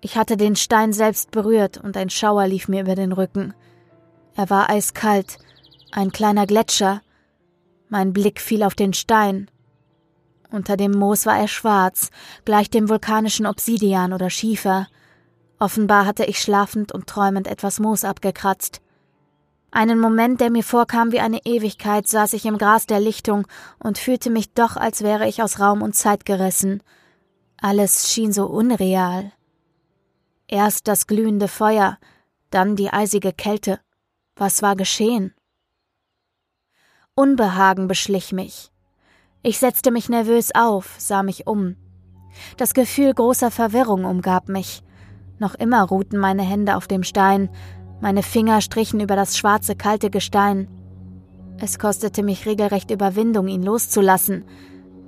Ich 0.00 0.16
hatte 0.16 0.36
den 0.36 0.56
Stein 0.56 0.92
selbst 0.92 1.30
berührt 1.30 1.78
und 1.78 1.96
ein 1.96 2.10
Schauer 2.10 2.46
lief 2.46 2.68
mir 2.68 2.82
über 2.82 2.94
den 2.94 3.12
Rücken. 3.12 3.54
Er 4.34 4.50
war 4.50 4.68
eiskalt, 4.68 5.38
ein 5.92 6.12
kleiner 6.12 6.46
Gletscher. 6.46 7.02
Mein 7.88 8.12
Blick 8.12 8.40
fiel 8.40 8.62
auf 8.62 8.74
den 8.74 8.92
Stein. 8.92 9.50
Unter 10.50 10.76
dem 10.76 10.92
Moos 10.92 11.26
war 11.26 11.38
er 11.38 11.48
schwarz, 11.48 12.10
gleich 12.44 12.70
dem 12.70 12.88
vulkanischen 12.88 13.46
Obsidian 13.46 14.12
oder 14.12 14.30
Schiefer. 14.30 14.88
Offenbar 15.60 16.06
hatte 16.06 16.24
ich 16.24 16.40
schlafend 16.40 16.90
und 16.90 17.06
träumend 17.06 17.46
etwas 17.46 17.80
Moos 17.80 18.02
abgekratzt. 18.04 18.80
Einen 19.70 20.00
Moment, 20.00 20.40
der 20.40 20.50
mir 20.50 20.64
vorkam 20.64 21.12
wie 21.12 21.20
eine 21.20 21.44
Ewigkeit, 21.44 22.08
saß 22.08 22.32
ich 22.32 22.46
im 22.46 22.56
Gras 22.56 22.86
der 22.86 22.98
Lichtung 22.98 23.46
und 23.78 23.98
fühlte 23.98 24.30
mich 24.30 24.54
doch, 24.54 24.76
als 24.76 25.02
wäre 25.02 25.28
ich 25.28 25.42
aus 25.42 25.60
Raum 25.60 25.82
und 25.82 25.94
Zeit 25.94 26.24
gerissen. 26.24 26.82
Alles 27.58 28.10
schien 28.10 28.32
so 28.32 28.46
unreal. 28.46 29.32
Erst 30.48 30.88
das 30.88 31.06
glühende 31.06 31.46
Feuer, 31.46 31.98
dann 32.48 32.74
die 32.74 32.90
eisige 32.90 33.34
Kälte. 33.34 33.78
Was 34.36 34.62
war 34.62 34.76
geschehen? 34.76 35.34
Unbehagen 37.14 37.86
beschlich 37.86 38.32
mich. 38.32 38.72
Ich 39.42 39.58
setzte 39.58 39.90
mich 39.90 40.08
nervös 40.08 40.54
auf, 40.54 40.94
sah 40.96 41.22
mich 41.22 41.46
um. 41.46 41.76
Das 42.56 42.72
Gefühl 42.72 43.12
großer 43.12 43.50
Verwirrung 43.50 44.06
umgab 44.06 44.48
mich. 44.48 44.82
Noch 45.40 45.54
immer 45.54 45.82
ruhten 45.82 46.18
meine 46.18 46.42
Hände 46.42 46.76
auf 46.76 46.86
dem 46.86 47.02
Stein, 47.02 47.48
Meine 48.02 48.22
Finger 48.22 48.62
strichen 48.62 49.00
über 49.00 49.14
das 49.14 49.36
schwarze, 49.36 49.74
kalte 49.76 50.08
Gestein. 50.08 50.68
Es 51.58 51.78
kostete 51.78 52.22
mich 52.22 52.46
regelrecht 52.46 52.90
Überwindung, 52.90 53.46
ihn 53.48 53.62
loszulassen. 53.62 54.44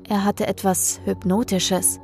Er 0.06 0.24
hatte 0.24 0.46
etwas 0.46 1.00
Hypnotisches. 1.06 2.00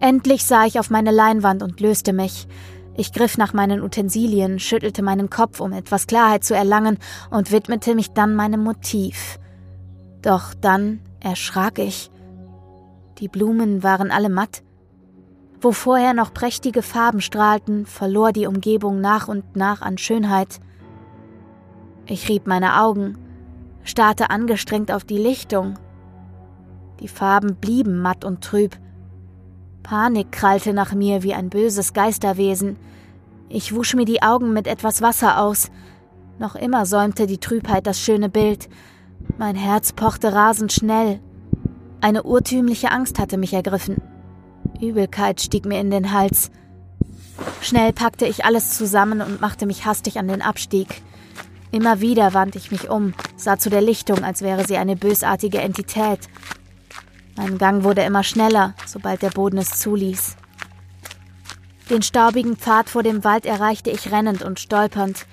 Endlich 0.00 0.44
sah 0.44 0.64
ich 0.64 0.78
auf 0.78 0.88
meine 0.88 1.10
Leinwand 1.10 1.62
und 1.62 1.80
löste 1.80 2.14
mich. 2.14 2.48
Ich 2.96 3.12
griff 3.12 3.36
nach 3.36 3.52
meinen 3.52 3.82
Utensilien, 3.82 4.58
schüttelte 4.58 5.02
meinen 5.02 5.28
Kopf, 5.28 5.60
um 5.60 5.72
etwas 5.72 6.06
Klarheit 6.06 6.44
zu 6.44 6.54
erlangen, 6.54 6.98
und 7.30 7.52
widmete 7.52 7.94
mich 7.94 8.12
dann 8.12 8.34
meinem 8.34 8.64
Motiv. 8.64 9.38
Doch 10.22 10.54
dann 10.54 11.00
erschrak 11.20 11.78
ich. 11.78 12.10
Die 13.18 13.28
Blumen 13.28 13.82
waren 13.82 14.10
alle 14.10 14.30
matt. 14.30 14.62
Wo 15.60 15.72
vorher 15.72 16.12
noch 16.12 16.34
prächtige 16.34 16.82
Farben 16.82 17.20
strahlten, 17.20 17.86
verlor 17.86 18.32
die 18.32 18.46
Umgebung 18.46 19.00
nach 19.00 19.28
und 19.28 19.56
nach 19.56 19.80
an 19.80 19.98
Schönheit. 19.98 20.60
Ich 22.06 22.28
rieb 22.28 22.46
meine 22.46 22.80
Augen, 22.80 23.18
starrte 23.82 24.30
angestrengt 24.30 24.92
auf 24.92 25.04
die 25.04 25.18
Lichtung. 25.18 25.78
Die 27.00 27.08
Farben 27.08 27.56
blieben 27.56 28.00
matt 28.00 28.24
und 28.24 28.42
trüb. 28.42 28.76
Panik 29.82 30.32
krallte 30.32 30.72
nach 30.72 30.92
mir 30.92 31.22
wie 31.22 31.34
ein 31.34 31.48
böses 31.48 31.92
Geisterwesen. 31.92 32.76
Ich 33.48 33.74
wusch 33.74 33.94
mir 33.94 34.04
die 34.04 34.22
Augen 34.22 34.52
mit 34.52 34.66
etwas 34.66 35.00
Wasser 35.00 35.40
aus. 35.40 35.70
Noch 36.38 36.54
immer 36.54 36.86
säumte 36.86 37.26
die 37.26 37.38
Trübheit 37.38 37.86
das 37.86 37.98
schöne 37.98 38.28
Bild. 38.28 38.68
Mein 39.38 39.56
Herz 39.56 39.92
pochte 39.92 40.32
rasend 40.32 40.72
schnell. 40.72 41.20
Eine 42.00 42.24
urtümliche 42.24 42.90
Angst 42.90 43.18
hatte 43.18 43.38
mich 43.38 43.52
ergriffen. 43.54 44.02
Übelkeit 44.80 45.40
stieg 45.40 45.64
mir 45.64 45.80
in 45.80 45.90
den 45.90 46.12
Hals. 46.12 46.50
Schnell 47.60 47.92
packte 47.92 48.26
ich 48.26 48.44
alles 48.44 48.76
zusammen 48.76 49.20
und 49.20 49.40
machte 49.40 49.66
mich 49.66 49.84
hastig 49.84 50.18
an 50.18 50.28
den 50.28 50.42
Abstieg. 50.42 51.02
Immer 51.72 52.00
wieder 52.00 52.32
wandte 52.32 52.58
ich 52.58 52.70
mich 52.70 52.88
um, 52.88 53.14
sah 53.36 53.58
zu 53.58 53.70
der 53.70 53.82
Lichtung, 53.82 54.24
als 54.24 54.42
wäre 54.42 54.66
sie 54.66 54.76
eine 54.76 54.96
bösartige 54.96 55.58
Entität, 55.60 56.20
mein 57.36 57.58
Gang 57.58 57.84
wurde 57.84 58.02
immer 58.02 58.22
schneller, 58.22 58.74
sobald 58.86 59.20
der 59.20 59.28
Boden 59.28 59.58
es 59.58 59.78
zuließ. 59.78 60.36
Den 61.90 62.02
staubigen 62.02 62.56
Pfad 62.56 62.88
vor 62.88 63.02
dem 63.02 63.24
Wald 63.24 63.44
erreichte 63.44 63.90
ich 63.90 64.10
rennend 64.10 64.42
und 64.42 64.58
stolpernd. 64.58 65.26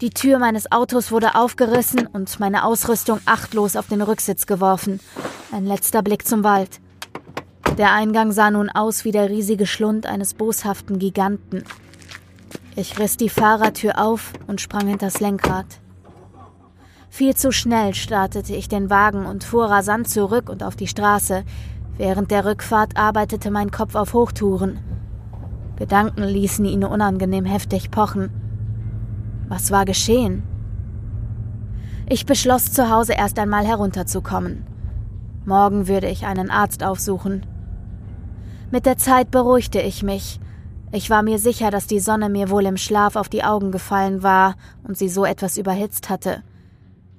Die 0.00 0.10
Tür 0.10 0.38
meines 0.38 0.72
Autos 0.72 1.12
wurde 1.12 1.36
aufgerissen 1.36 2.06
und 2.08 2.40
meine 2.40 2.64
Ausrüstung 2.64 3.20
achtlos 3.24 3.76
auf 3.76 3.86
den 3.86 4.02
Rücksitz 4.02 4.46
geworfen. 4.46 4.98
Ein 5.52 5.64
letzter 5.64 6.02
Blick 6.02 6.26
zum 6.26 6.42
Wald. 6.42 6.80
Der 7.78 7.92
Eingang 7.92 8.30
sah 8.30 8.52
nun 8.52 8.70
aus 8.70 9.04
wie 9.04 9.10
der 9.10 9.30
riesige 9.30 9.66
Schlund 9.66 10.06
eines 10.06 10.34
boshaften 10.34 11.00
Giganten. 11.00 11.64
Ich 12.76 13.00
riss 13.00 13.16
die 13.16 13.28
Fahrertür 13.28 14.00
auf 14.00 14.32
und 14.46 14.60
sprang 14.60 14.86
hinters 14.86 15.18
Lenkrad. 15.18 15.66
Viel 17.10 17.34
zu 17.34 17.50
schnell 17.50 17.94
startete 17.94 18.54
ich 18.54 18.68
den 18.68 18.90
Wagen 18.90 19.26
und 19.26 19.42
fuhr 19.42 19.66
rasant 19.66 20.08
zurück 20.08 20.48
und 20.48 20.62
auf 20.62 20.76
die 20.76 20.86
Straße. 20.86 21.42
Während 21.96 22.30
der 22.30 22.44
Rückfahrt 22.44 22.96
arbeitete 22.96 23.50
mein 23.50 23.72
Kopf 23.72 23.96
auf 23.96 24.14
Hochtouren. 24.14 24.78
Gedanken 25.76 26.22
ließen 26.22 26.64
ihn 26.64 26.84
unangenehm 26.84 27.44
heftig 27.44 27.90
pochen. 27.90 28.30
Was 29.48 29.72
war 29.72 29.84
geschehen? 29.84 30.44
Ich 32.08 32.24
beschloss 32.24 32.70
zu 32.70 32.88
Hause 32.88 33.14
erst 33.14 33.36
einmal 33.40 33.66
herunterzukommen. 33.66 34.64
Morgen 35.44 35.88
würde 35.88 36.08
ich 36.08 36.24
einen 36.24 36.50
Arzt 36.50 36.84
aufsuchen. 36.84 37.44
Mit 38.70 38.86
der 38.86 38.96
Zeit 38.96 39.30
beruhigte 39.30 39.80
ich 39.80 40.02
mich. 40.02 40.40
Ich 40.92 41.10
war 41.10 41.22
mir 41.22 41.38
sicher, 41.38 41.70
dass 41.70 41.86
die 41.86 42.00
Sonne 42.00 42.28
mir 42.28 42.50
wohl 42.50 42.66
im 42.66 42.76
Schlaf 42.76 43.16
auf 43.16 43.28
die 43.28 43.44
Augen 43.44 43.72
gefallen 43.72 44.22
war 44.22 44.54
und 44.84 44.96
sie 44.96 45.08
so 45.08 45.24
etwas 45.24 45.56
überhitzt 45.56 46.08
hatte. 46.08 46.42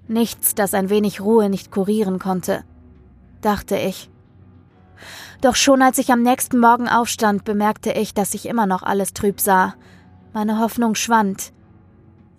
Nichts, 0.07 0.55
das 0.55 0.73
ein 0.73 0.89
wenig 0.89 1.19
Ruhe 1.19 1.49
nicht 1.49 1.71
kurieren 1.71 2.19
konnte, 2.19 2.63
dachte 3.41 3.77
ich. 3.77 4.09
Doch 5.41 5.55
schon 5.55 5.81
als 5.81 5.97
ich 5.97 6.11
am 6.11 6.21
nächsten 6.21 6.59
Morgen 6.59 6.87
aufstand, 6.87 7.43
bemerkte 7.43 7.91
ich, 7.91 8.13
dass 8.13 8.33
ich 8.33 8.47
immer 8.47 8.65
noch 8.65 8.83
alles 8.83 9.13
trüb 9.13 9.39
sah. 9.41 9.75
Meine 10.33 10.59
Hoffnung 10.59 10.95
schwand. 10.95 11.51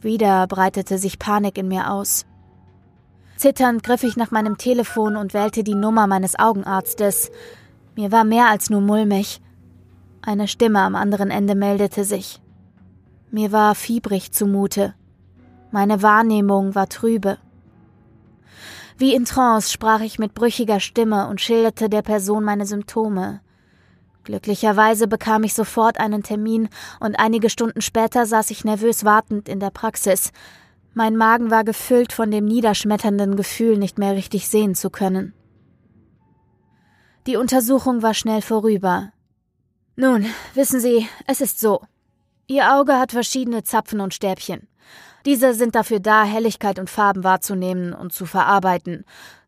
Wieder 0.01 0.47
breitete 0.47 0.99
sich 0.99 1.19
Panik 1.19 1.59
in 1.59 1.69
mir 1.69 1.90
aus. 1.90 2.25
Zitternd 3.37 3.83
griff 3.83 4.03
ich 4.03 4.16
nach 4.16 4.31
meinem 4.31 4.57
Telefon 4.57 5.16
und 5.16 5.35
wählte 5.35 5.62
die 5.62 5.75
Nummer 5.75 6.07
meines 6.07 6.38
Augenarztes. 6.38 7.31
Mir 7.97 8.13
war 8.13 8.25
mehr 8.25 8.49
als 8.49 8.69
nur 8.69 8.83
mulmig. 8.83 9.41
Eine 10.21 10.49
Stimme 10.49 10.81
am 10.81 10.95
anderen 10.95 11.31
Ende 11.31 11.55
meldete 11.55 12.05
sich. 12.05 12.43
Mir 13.31 13.53
war 13.53 13.75
fiebrig 13.75 14.33
zumute. 14.33 14.95
Meine 15.71 16.03
Wahrnehmung 16.03 16.75
war 16.75 16.89
trübe. 16.91 17.39
Wie 18.99 19.15
in 19.15 19.25
Trance 19.25 19.73
sprach 19.73 20.01
ich 20.01 20.19
mit 20.19 20.35
brüchiger 20.35 20.79
Stimme 20.79 21.29
und 21.29 21.41
schilderte 21.41 21.89
der 21.89 22.03
Person 22.03 22.45
meine 22.45 22.67
Symptome. 22.67 23.41
Glücklicherweise 24.25 25.09
bekam 25.09 25.45
ich 25.45 25.55
sofort 25.55 25.99
einen 25.99 26.23
Termin 26.23 26.69
und 27.01 27.19
einige 27.19 27.49
Stunden 27.49 27.81
später 27.81 28.27
saß 28.27 28.51
ich 28.51 28.65
nervös 28.65 29.05
wartend 29.05 29.49
in 29.49 29.61
der 29.61 29.71
Praxis. 29.71 30.33
Mein 30.93 31.17
Magen 31.17 31.51
war 31.51 31.65
gefüllt 31.65 32.13
von 32.13 32.31
dem 32.31 32.45
niederschmetternden 32.45 33.37
Gefühl, 33.37 33.79
nicht 33.79 33.99
mehr 33.99 34.15
richtig 34.15 34.49
sehen 34.49 34.75
zu 34.75 34.91
können. 34.91 35.33
Die 37.27 37.37
Untersuchung 37.37 38.03
war 38.03 38.15
schnell 38.15 38.41
vorüber. 38.41 39.12
Nun, 39.97 40.27
wissen 40.55 40.79
Sie, 40.79 41.09
es 41.27 41.41
ist 41.41 41.59
so. 41.59 41.81
Ihr 42.47 42.73
Auge 42.77 42.99
hat 42.99 43.11
verschiedene 43.11 43.65
Zapfen 43.65 44.01
und 44.01 44.15
Stäbchen. 44.15 44.69
Diese 45.25 45.53
sind 45.55 45.75
dafür 45.75 45.99
da, 45.99 46.23
Helligkeit 46.23 46.79
und 46.79 46.89
Farben 46.89 47.25
wahrzunehmen 47.25 47.93
und 47.93 48.12
zu 48.12 48.27
verarbeiten. 48.27 49.05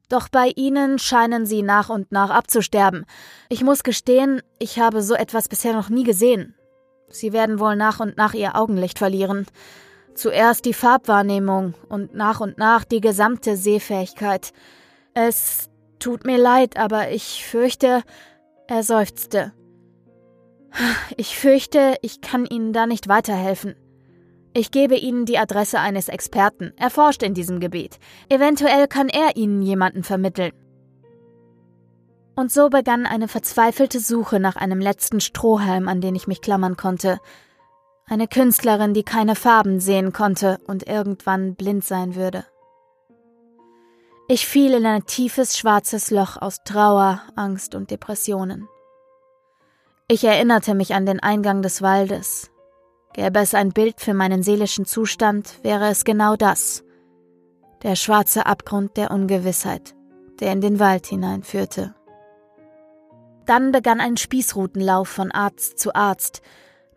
Doch 0.09 0.29
bei 0.29 0.49
ihnen 0.57 0.99
scheinen 0.99 1.47
sie 1.47 1.62
nach 1.62 1.88
und 1.88 2.11
nach 2.11 2.31
abzusterben. 2.31 3.05
Ich 3.49 3.62
muss 3.62 3.85
gestehen, 3.85 4.43
ich 4.59 4.81
habe 4.81 5.03
so 5.03 5.14
etwas 5.14 5.49
bisher 5.49 5.75
noch 5.75 5.88
nie 5.88 6.03
gesehen. 6.03 6.57
Sie 7.09 7.33
werden 7.33 7.61
wohl 7.61 7.77
nach 7.77 8.01
und 8.01 8.17
nach 8.17 8.35
ihr 8.35 8.57
Augenlicht 8.57 8.99
verlieren. 8.99 9.47
Zuerst 10.14 10.64
die 10.64 10.75
Farbwahrnehmung 10.75 11.75
und 11.88 12.12
nach 12.14 12.41
und 12.41 12.59
nach 12.59 12.85
die 12.85 13.01
gesamte 13.01 13.57
Sehfähigkeit. 13.57 14.53
Es 15.14 15.71
tut 15.99 16.25
mir 16.25 16.39
leid, 16.39 16.77
aber 16.77 17.11
ich 17.11 17.45
fürchte, 17.45 18.03
er 18.67 18.83
seufzte. 18.83 19.53
Ich 21.17 21.39
fürchte, 21.39 21.97
ich 22.03 22.21
kann 22.21 22.45
Ihnen 22.45 22.73
da 22.73 22.87
nicht 22.87 23.09
weiterhelfen. 23.09 23.75
Ich 24.53 24.71
gebe 24.71 24.97
Ihnen 24.97 25.25
die 25.25 25.39
Adresse 25.39 25.79
eines 25.79 26.09
Experten. 26.09 26.73
Er 26.77 26.91
forscht 26.91 27.23
in 27.23 27.35
diesem 27.35 27.61
Gebiet. 27.61 27.99
Eventuell 28.29 28.89
kann 28.89 29.09
er 29.09 29.37
Ihnen 29.37 29.63
jemanden 29.63 30.03
vermitteln. 30.03 30.53
Und 32.35 32.53
so 32.53 32.69
begann 32.69 33.07
eine 33.07 33.29
verzweifelte 33.29 33.99
Suche 34.01 34.39
nach 34.39 34.57
einem 34.57 34.81
letzten 34.81 35.21
Strohhalm, 35.21 35.89
an 35.89 36.01
den 36.01 36.15
ich 36.15 36.29
mich 36.29 36.41
klammern 36.41 36.77
konnte. 36.77 37.19
Eine 38.07 38.29
Künstlerin, 38.29 38.95
die 38.95 39.03
keine 39.03 39.35
Farben 39.35 39.81
sehen 39.81 40.13
konnte 40.13 40.59
und 40.67 40.87
irgendwann 40.87 41.57
blind 41.57 41.85
sein 41.85 42.15
würde. 42.15 42.45
Ich 44.29 44.47
fiel 44.47 44.75
in 44.75 44.87
ein 44.87 45.07
tiefes 45.07 45.57
schwarzes 45.57 46.11
Loch 46.11 46.37
aus 46.37 46.59
Trauer, 46.64 47.23
Angst 47.35 47.75
und 47.75 47.91
Depressionen. 47.91 48.69
Ich 50.07 50.25
erinnerte 50.25 50.75
mich 50.75 50.95
an 50.95 51.07
den 51.07 51.21
Eingang 51.21 51.62
des 51.62 51.83
Waldes, 51.83 52.51
Gäbe 53.19 53.41
es 53.41 53.55
ein 53.55 53.71
Bild 53.71 54.01
für 54.01 54.14
meinen 54.14 54.45
seelischen 54.45 54.85
Zustand, 54.85 55.59
wäre 55.62 55.88
es 55.88 56.05
genau 56.05 56.37
das. 56.37 56.85
Der 57.83 57.97
schwarze 57.97 58.47
Abgrund 58.47 58.97
der 58.97 59.11
Ungewissheit, 59.11 59.95
der 60.41 60.53
in 60.53 60.61
den 60.61 60.79
Wald 60.79 61.07
hineinführte. 61.07 61.97
Dann 63.47 63.73
begann 63.73 64.01
ein 64.01 64.17
Spießrutenlauf 64.17 65.09
von 65.09 65.33
Arzt 65.33 65.81
zu 65.81 65.95
Arzt. 65.95 66.43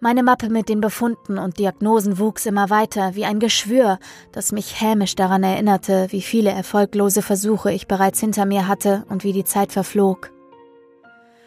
Meine 0.03 0.23
Mappe 0.23 0.49
mit 0.49 0.67
den 0.67 0.81
Befunden 0.81 1.37
und 1.37 1.59
Diagnosen 1.59 2.17
wuchs 2.17 2.47
immer 2.47 2.71
weiter 2.71 3.13
wie 3.13 3.23
ein 3.23 3.39
Geschwür, 3.39 3.99
das 4.31 4.51
mich 4.51 4.81
hämisch 4.81 5.13
daran 5.13 5.43
erinnerte, 5.43 6.07
wie 6.09 6.23
viele 6.23 6.49
erfolglose 6.49 7.21
Versuche 7.21 7.71
ich 7.71 7.87
bereits 7.87 8.19
hinter 8.19 8.47
mir 8.47 8.67
hatte 8.67 9.05
und 9.09 9.23
wie 9.23 9.31
die 9.31 9.43
Zeit 9.43 9.71
verflog. 9.71 10.31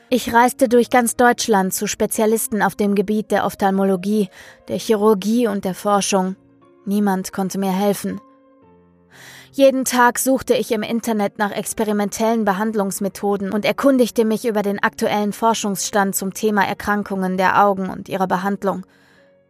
Ich 0.09 0.33
reiste 0.33 0.69
durch 0.69 0.89
ganz 0.89 1.17
Deutschland 1.17 1.75
zu 1.75 1.89
Spezialisten 1.89 2.63
auf 2.63 2.77
dem 2.77 2.95
Gebiet 2.95 3.33
der 3.33 3.45
Ophthalmologie, 3.45 4.29
der 4.69 4.79
Chirurgie 4.79 5.49
und 5.49 5.65
der 5.65 5.75
Forschung. 5.75 6.37
Niemand 6.85 7.33
konnte 7.33 7.59
mir 7.59 7.73
helfen. 7.73 8.21
Jeden 9.57 9.85
Tag 9.85 10.19
suchte 10.19 10.55
ich 10.55 10.73
im 10.73 10.83
Internet 10.83 11.39
nach 11.39 11.53
experimentellen 11.53 12.45
Behandlungsmethoden 12.45 13.53
und 13.53 13.65
erkundigte 13.65 14.25
mich 14.25 14.47
über 14.49 14.63
den 14.63 14.83
aktuellen 14.83 15.33
Forschungsstand 15.33 16.17
zum 16.17 16.35
Thema 16.35 16.67
Erkrankungen 16.67 17.37
der 17.37 17.65
Augen 17.65 17.89
und 17.89 18.09
ihrer 18.09 18.27
Behandlung. 18.27 18.85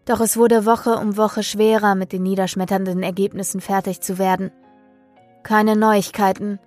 Doch 0.04 0.20
es 0.20 0.36
wurde 0.36 0.66
Woche 0.66 0.96
um 0.96 1.16
Woche 1.16 1.42
schwerer, 1.42 1.94
mit 1.94 2.12
den 2.12 2.22
niederschmetternden 2.22 3.02
Ergebnissen 3.02 3.62
fertig 3.62 4.02
zu 4.02 4.18
werden. 4.18 4.50
Keine 5.42 5.74
Neuigkeiten, 5.74 6.58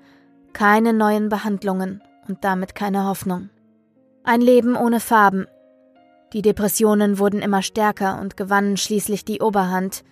keine 0.54 0.92
neuen 0.92 1.30
Behandlungen 1.30 2.02
und 2.28 2.44
damit 2.44 2.74
keine 2.74 3.06
Hoffnung. 3.06 3.52
Ein 4.24 4.42
Leben 4.42 4.76
ohne 4.76 5.00
Farben. 5.00 5.46
Die 6.34 6.42
Depressionen 6.42 7.20
wurden 7.20 7.44
immer 7.44 7.62
stärker 7.62 8.20
und 8.20 8.36
gewannen 8.36 8.78
schließlich 8.78 9.26
die 9.26 9.42
Oberhand. 9.42 10.04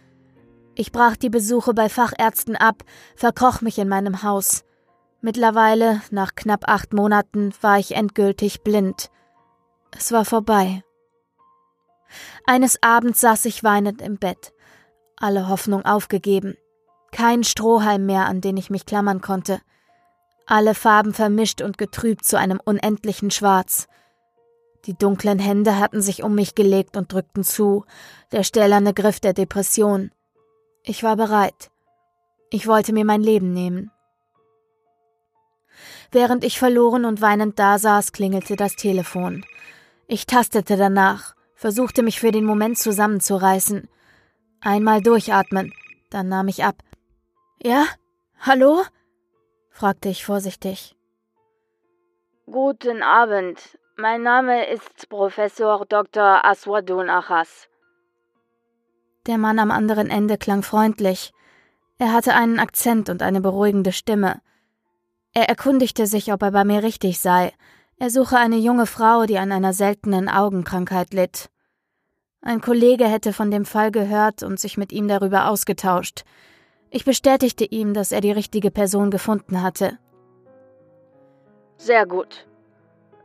Ich 0.76 0.92
brach 0.92 1.16
die 1.16 1.30
Besuche 1.30 1.74
bei 1.74 1.88
Fachärzten 1.88 2.58
ab, 2.58 2.84
verkroch 3.16 3.62
mich 3.62 3.80
in 3.80 3.88
meinem 3.88 4.24
Haus. 4.24 4.66
Mittlerweile, 5.22 6.02
nach 6.12 6.36
knapp 6.36 6.68
acht 6.68 6.94
Monaten, 6.94 7.54
war 7.62 7.80
ich 7.80 7.96
endgültig 7.96 8.62
blind. 8.62 9.10
Es 9.98 10.12
war 10.12 10.26
vorbei. 10.26 10.84
Eines 12.46 12.78
Abends 12.84 13.22
saß 13.22 13.46
ich 13.46 13.64
weinend 13.64 14.02
im 14.02 14.18
Bett, 14.18 14.54
alle 15.16 15.48
Hoffnung 15.48 15.86
aufgegeben, 15.86 16.56
kein 17.12 17.44
Strohhalm 17.44 18.06
mehr, 18.06 18.26
an 18.26 18.42
den 18.42 18.58
ich 18.58 18.70
mich 18.70 18.86
klammern 18.86 19.22
konnte, 19.22 19.62
alle 20.46 20.76
Farben 20.76 21.14
vermischt 21.14 21.62
und 21.62 21.78
getrübt 21.78 22.26
zu 22.26 22.38
einem 22.38 22.60
unendlichen 22.64 23.32
Schwarz. 23.32 23.88
Die 24.86 24.94
dunklen 24.96 25.40
Hände 25.40 25.80
hatten 25.80 26.02
sich 26.02 26.22
um 26.22 26.36
mich 26.36 26.54
gelegt 26.54 26.98
und 26.98 27.12
drückten 27.12 27.44
zu, 27.44 27.86
der 28.32 28.44
stählerne 28.44 28.94
Griff 28.94 29.20
der 29.20 29.34
Depression. 29.34 30.12
Ich 30.88 31.04
war 31.04 31.16
bereit. 31.16 31.72
Ich 32.52 32.68
wollte 32.68 32.94
mir 32.94 33.06
mein 33.06 33.22
Leben 33.22 33.54
nehmen. 33.54 33.92
Während 36.12 36.44
ich 36.44 36.60
verloren 36.60 37.06
und 37.06 37.22
weinend 37.22 37.58
dasaß, 37.58 38.12
klingelte 38.12 38.56
das 38.56 38.76
Telefon. 38.76 39.44
Ich 40.08 40.28
tastete 40.28 40.78
danach, 40.78 41.36
versuchte 41.56 42.04
mich 42.04 42.20
für 42.20 42.32
den 42.32 42.46
Moment 42.46 42.78
zusammenzureißen. 42.78 43.90
Einmal 44.62 45.02
durchatmen, 45.02 45.74
dann 46.12 46.30
nahm 46.30 46.48
ich 46.48 46.64
ab. 46.64 46.76
Ja? 47.62 47.86
Hallo? 48.40 48.84
fragte 49.72 50.10
ich 50.10 50.24
vorsichtig. 50.24 50.96
Guten 52.46 53.02
Abend. 53.02 53.80
Mein 53.98 54.22
Name 54.22 54.68
ist 54.70 55.10
Professor 55.10 55.84
Dr. 55.86 56.46
Aswadun 56.46 57.10
Achas. 57.10 57.70
Der 59.28 59.38
Mann 59.38 59.58
am 59.60 59.72
anderen 59.72 60.10
Ende 60.10 60.38
klang 60.38 60.62
freundlich. 60.62 61.34
Er 61.98 62.14
hatte 62.14 62.34
einen 62.34 62.60
Akzent 62.60 63.10
und 63.10 63.22
eine 63.22 63.42
beruhigende 63.42 63.92
Stimme. 63.92 64.42
Er 65.34 65.50
erkundigte 65.50 66.06
sich, 66.06 66.32
ob 66.32 66.44
er 66.44 66.52
bei 66.52 66.64
mir 66.64 66.84
richtig 66.84 67.20
sei. 67.20 67.54
Er 67.98 68.10
suche 68.10 68.38
eine 68.38 68.58
junge 68.58 68.86
Frau, 68.86 69.26
die 69.26 69.38
an 69.38 69.52
einer 69.52 69.74
seltenen 69.74 70.30
Augenkrankheit 70.30 71.14
litt. 71.14 71.50
Ein 72.42 72.62
Kollege 72.62 73.06
hätte 73.08 73.34
von 73.34 73.50
dem 73.50 73.66
Fall 73.66 73.92
gehört 73.92 74.44
und 74.44 74.60
sich 74.60 74.78
mit 74.78 74.92
ihm 74.92 75.08
darüber 75.08 75.50
ausgetauscht. 75.50 76.24
Ich 76.92 77.04
bestätigte 77.04 77.66
ihm, 77.66 77.94
dass 77.94 78.12
er 78.12 78.22
die 78.22 78.32
richtige 78.32 78.70
Person 78.70 79.10
gefunden 79.10 79.64
hatte. 79.64 79.98
Sehr 81.78 82.06
gut. 82.06 82.48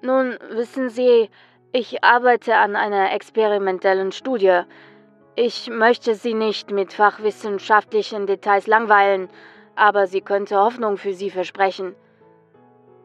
Nun, 0.03 0.39
wissen 0.51 0.89
Sie, 0.89 1.29
ich 1.73 2.03
arbeite 2.03 2.57
an 2.57 2.75
einer 2.75 3.13
experimentellen 3.13 4.13
Studie, 4.13 4.63
ich 5.37 5.71
möchte 5.71 6.15
Sie 6.15 6.35
nicht 6.35 6.71
mit 6.71 6.93
fachwissenschaftlichen 6.93 8.27
Details 8.27 8.67
langweilen, 8.67 9.29
aber 9.77 10.07
sie 10.07 10.21
könnte 10.21 10.57
Hoffnung 10.57 10.97
für 10.97 11.15
Sie 11.15 11.31
versprechen. 11.31 11.95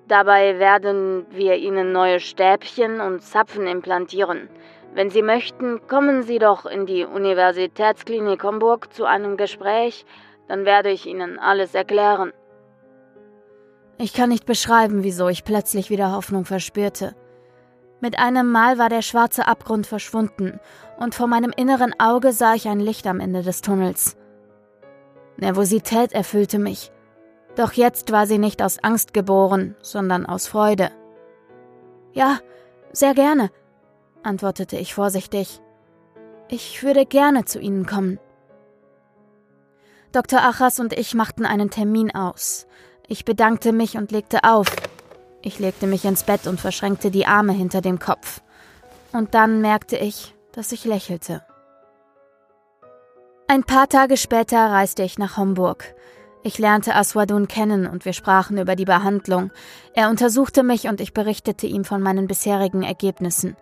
Dabei 0.07 0.59
werden 0.59 1.25
wir 1.31 1.55
Ihnen 1.55 1.91
neue 1.91 2.19
Stäbchen 2.19 2.99
und 3.01 3.21
Zapfen 3.21 3.65
implantieren. 3.65 4.49
Wenn 4.93 5.09
Sie 5.09 5.21
möchten, 5.21 5.87
kommen 5.87 6.23
Sie 6.23 6.39
doch 6.39 6.65
in 6.65 6.85
die 6.85 7.05
Universitätsklinik 7.05 8.43
Homburg 8.43 8.93
zu 8.93 9.05
einem 9.05 9.35
Gespräch, 9.35 10.05
dann 10.47 10.65
werde 10.65 10.89
ich 10.89 11.05
Ihnen 11.05 11.39
alles 11.39 11.73
erklären. 11.73 12.33
Ich 13.97 14.13
kann 14.13 14.29
nicht 14.29 14.45
beschreiben, 14.45 15.03
wieso 15.03 15.29
ich 15.29 15.43
plötzlich 15.43 15.89
wieder 15.89 16.11
Hoffnung 16.11 16.45
verspürte. 16.45 17.15
Mit 18.01 18.19
einem 18.19 18.51
Mal 18.51 18.77
war 18.77 18.89
der 18.89 19.01
schwarze 19.01 19.47
Abgrund 19.47 19.87
verschwunden, 19.87 20.59
und 20.97 21.15
vor 21.15 21.27
meinem 21.27 21.51
inneren 21.55 21.97
Auge 21.99 22.33
sah 22.33 22.53
ich 22.53 22.67
ein 22.67 22.79
Licht 22.79 23.07
am 23.07 23.19
Ende 23.19 23.41
des 23.41 23.61
Tunnels. 23.61 24.17
Nervosität 25.37 26.13
erfüllte 26.13 26.59
mich, 26.59 26.91
doch 27.55 27.73
jetzt 27.73 28.11
war 28.11 28.27
sie 28.27 28.37
nicht 28.37 28.61
aus 28.61 28.83
Angst 28.83 29.13
geboren, 29.13 29.75
sondern 29.81 30.25
aus 30.25 30.47
Freude. 30.47 30.91
Ja, 32.13 32.39
sehr 32.91 33.13
gerne, 33.13 33.49
antwortete 34.23 34.77
ich 34.77 34.93
vorsichtig. 34.93 35.61
Ich 36.47 36.83
würde 36.83 37.05
gerne 37.05 37.45
zu 37.45 37.59
Ihnen 37.59 37.85
kommen. 37.85 38.19
Dr. 40.11 40.39
Achas 40.39 40.79
und 40.79 40.93
ich 40.93 41.13
machten 41.13 41.45
einen 41.45 41.69
Termin 41.69 42.13
aus. 42.13 42.67
Ich 43.07 43.25
bedankte 43.25 43.73
mich 43.73 43.97
und 43.97 44.11
legte 44.11 44.43
auf, 44.43 44.67
ich 45.45 45.59
legte 45.59 45.85
mich 45.85 46.03
ins 46.05 46.23
Bett 46.23 46.47
und 46.47 46.59
verschränkte 46.59 47.11
die 47.11 47.27
Arme 47.27 47.53
hinter 47.53 47.79
dem 47.79 47.99
Kopf. 47.99 48.41
Und 49.13 49.35
dann 49.35 49.61
merkte 49.61 49.95
ich, 49.95 50.33
dass 50.51 50.71
ich 50.71 50.85
lächelte. 50.85 51.45
Ein 53.47 53.63
paar 53.63 53.87
Tage 53.87 54.17
später 54.17 54.57
reiste 54.57 55.03
ich 55.03 55.19
nach 55.19 55.37
Homburg. 55.37 55.93
Ich 56.43 56.57
lernte 56.57 56.95
Aswadun 56.95 57.47
kennen 57.47 57.85
und 57.85 58.05
wir 58.05 58.13
sprachen 58.13 58.57
über 58.57 58.75
die 58.75 58.85
Behandlung. 58.85 59.51
Er 59.93 60.09
untersuchte 60.09 60.63
mich 60.63 60.87
und 60.87 60.99
ich 60.99 61.13
berichtete 61.13 61.67
ihm 61.67 61.85
von 61.85 62.01
meinen 62.01 62.25
bisherigen 62.25 62.81
Ergebnissen. 62.81 63.55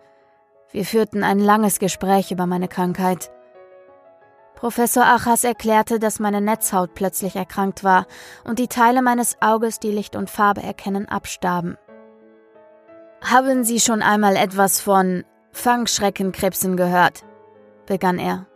Wir 0.72 0.86
führten 0.86 1.22
ein 1.22 1.38
langes 1.38 1.78
Gespräch 1.78 2.30
über 2.30 2.46
meine 2.46 2.68
Krankheit. 2.68 3.30
Professor 4.54 5.04
Achas 5.04 5.44
erklärte, 5.44 5.98
dass 5.98 6.20
meine 6.20 6.40
Netzhaut 6.40 6.94
plötzlich 6.94 7.36
erkrankt 7.36 7.84
war 7.84 8.06
und 8.44 8.58
die 8.58 8.68
Teile 8.68 9.02
meines 9.02 9.36
Auges, 9.40 9.80
die 9.80 9.90
Licht 9.90 10.16
und 10.16 10.30
Farbe 10.30 10.62
erkennen, 10.62 11.08
abstarben. 11.08 11.76
Haben 13.22 13.64
Sie 13.64 13.80
schon 13.80 14.02
einmal 14.02 14.36
etwas 14.36 14.80
von 14.80 15.24
Fangschreckenkrebsen 15.52 16.76
gehört? 16.76 17.24
begann 17.86 18.18
er. 18.18 18.46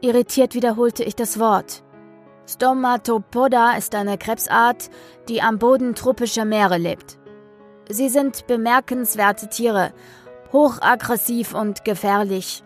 Irritiert 0.00 0.54
wiederholte 0.54 1.04
ich 1.04 1.14
das 1.14 1.38
Wort. 1.38 1.82
Stomatopoda 2.46 3.76
ist 3.76 3.94
eine 3.94 4.18
Krebsart, 4.18 4.90
die 5.28 5.42
am 5.42 5.58
Boden 5.58 5.94
tropischer 5.94 6.44
Meere 6.44 6.76
lebt. 6.76 7.18
Sie 7.88 8.08
sind 8.08 8.46
bemerkenswerte 8.46 9.48
Tiere, 9.48 9.92
hochaggressiv 10.52 11.54
und 11.54 11.84
gefährlich. 11.84 12.62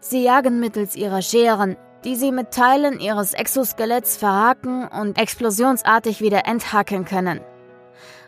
Sie 0.00 0.22
jagen 0.22 0.60
mittels 0.60 0.94
ihrer 0.94 1.22
Scheren, 1.22 1.76
die 2.04 2.14
sie 2.14 2.30
mit 2.30 2.52
Teilen 2.52 3.00
ihres 3.00 3.34
Exoskeletts 3.34 4.16
verhaken 4.16 4.86
und 4.86 5.18
explosionsartig 5.18 6.20
wieder 6.20 6.46
enthacken 6.46 7.04
können. 7.04 7.40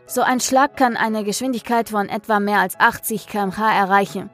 So 0.07 0.23
ein 0.23 0.41
Schlag 0.41 0.77
kann 0.77 0.97
eine 0.97 1.23
Geschwindigkeit 1.23 1.89
von 1.89 2.09
etwa 2.09 2.41
mehr 2.41 2.59
als 2.59 2.79
80 2.81 3.29
km/h 3.29 3.73
erreichen. 3.73 4.29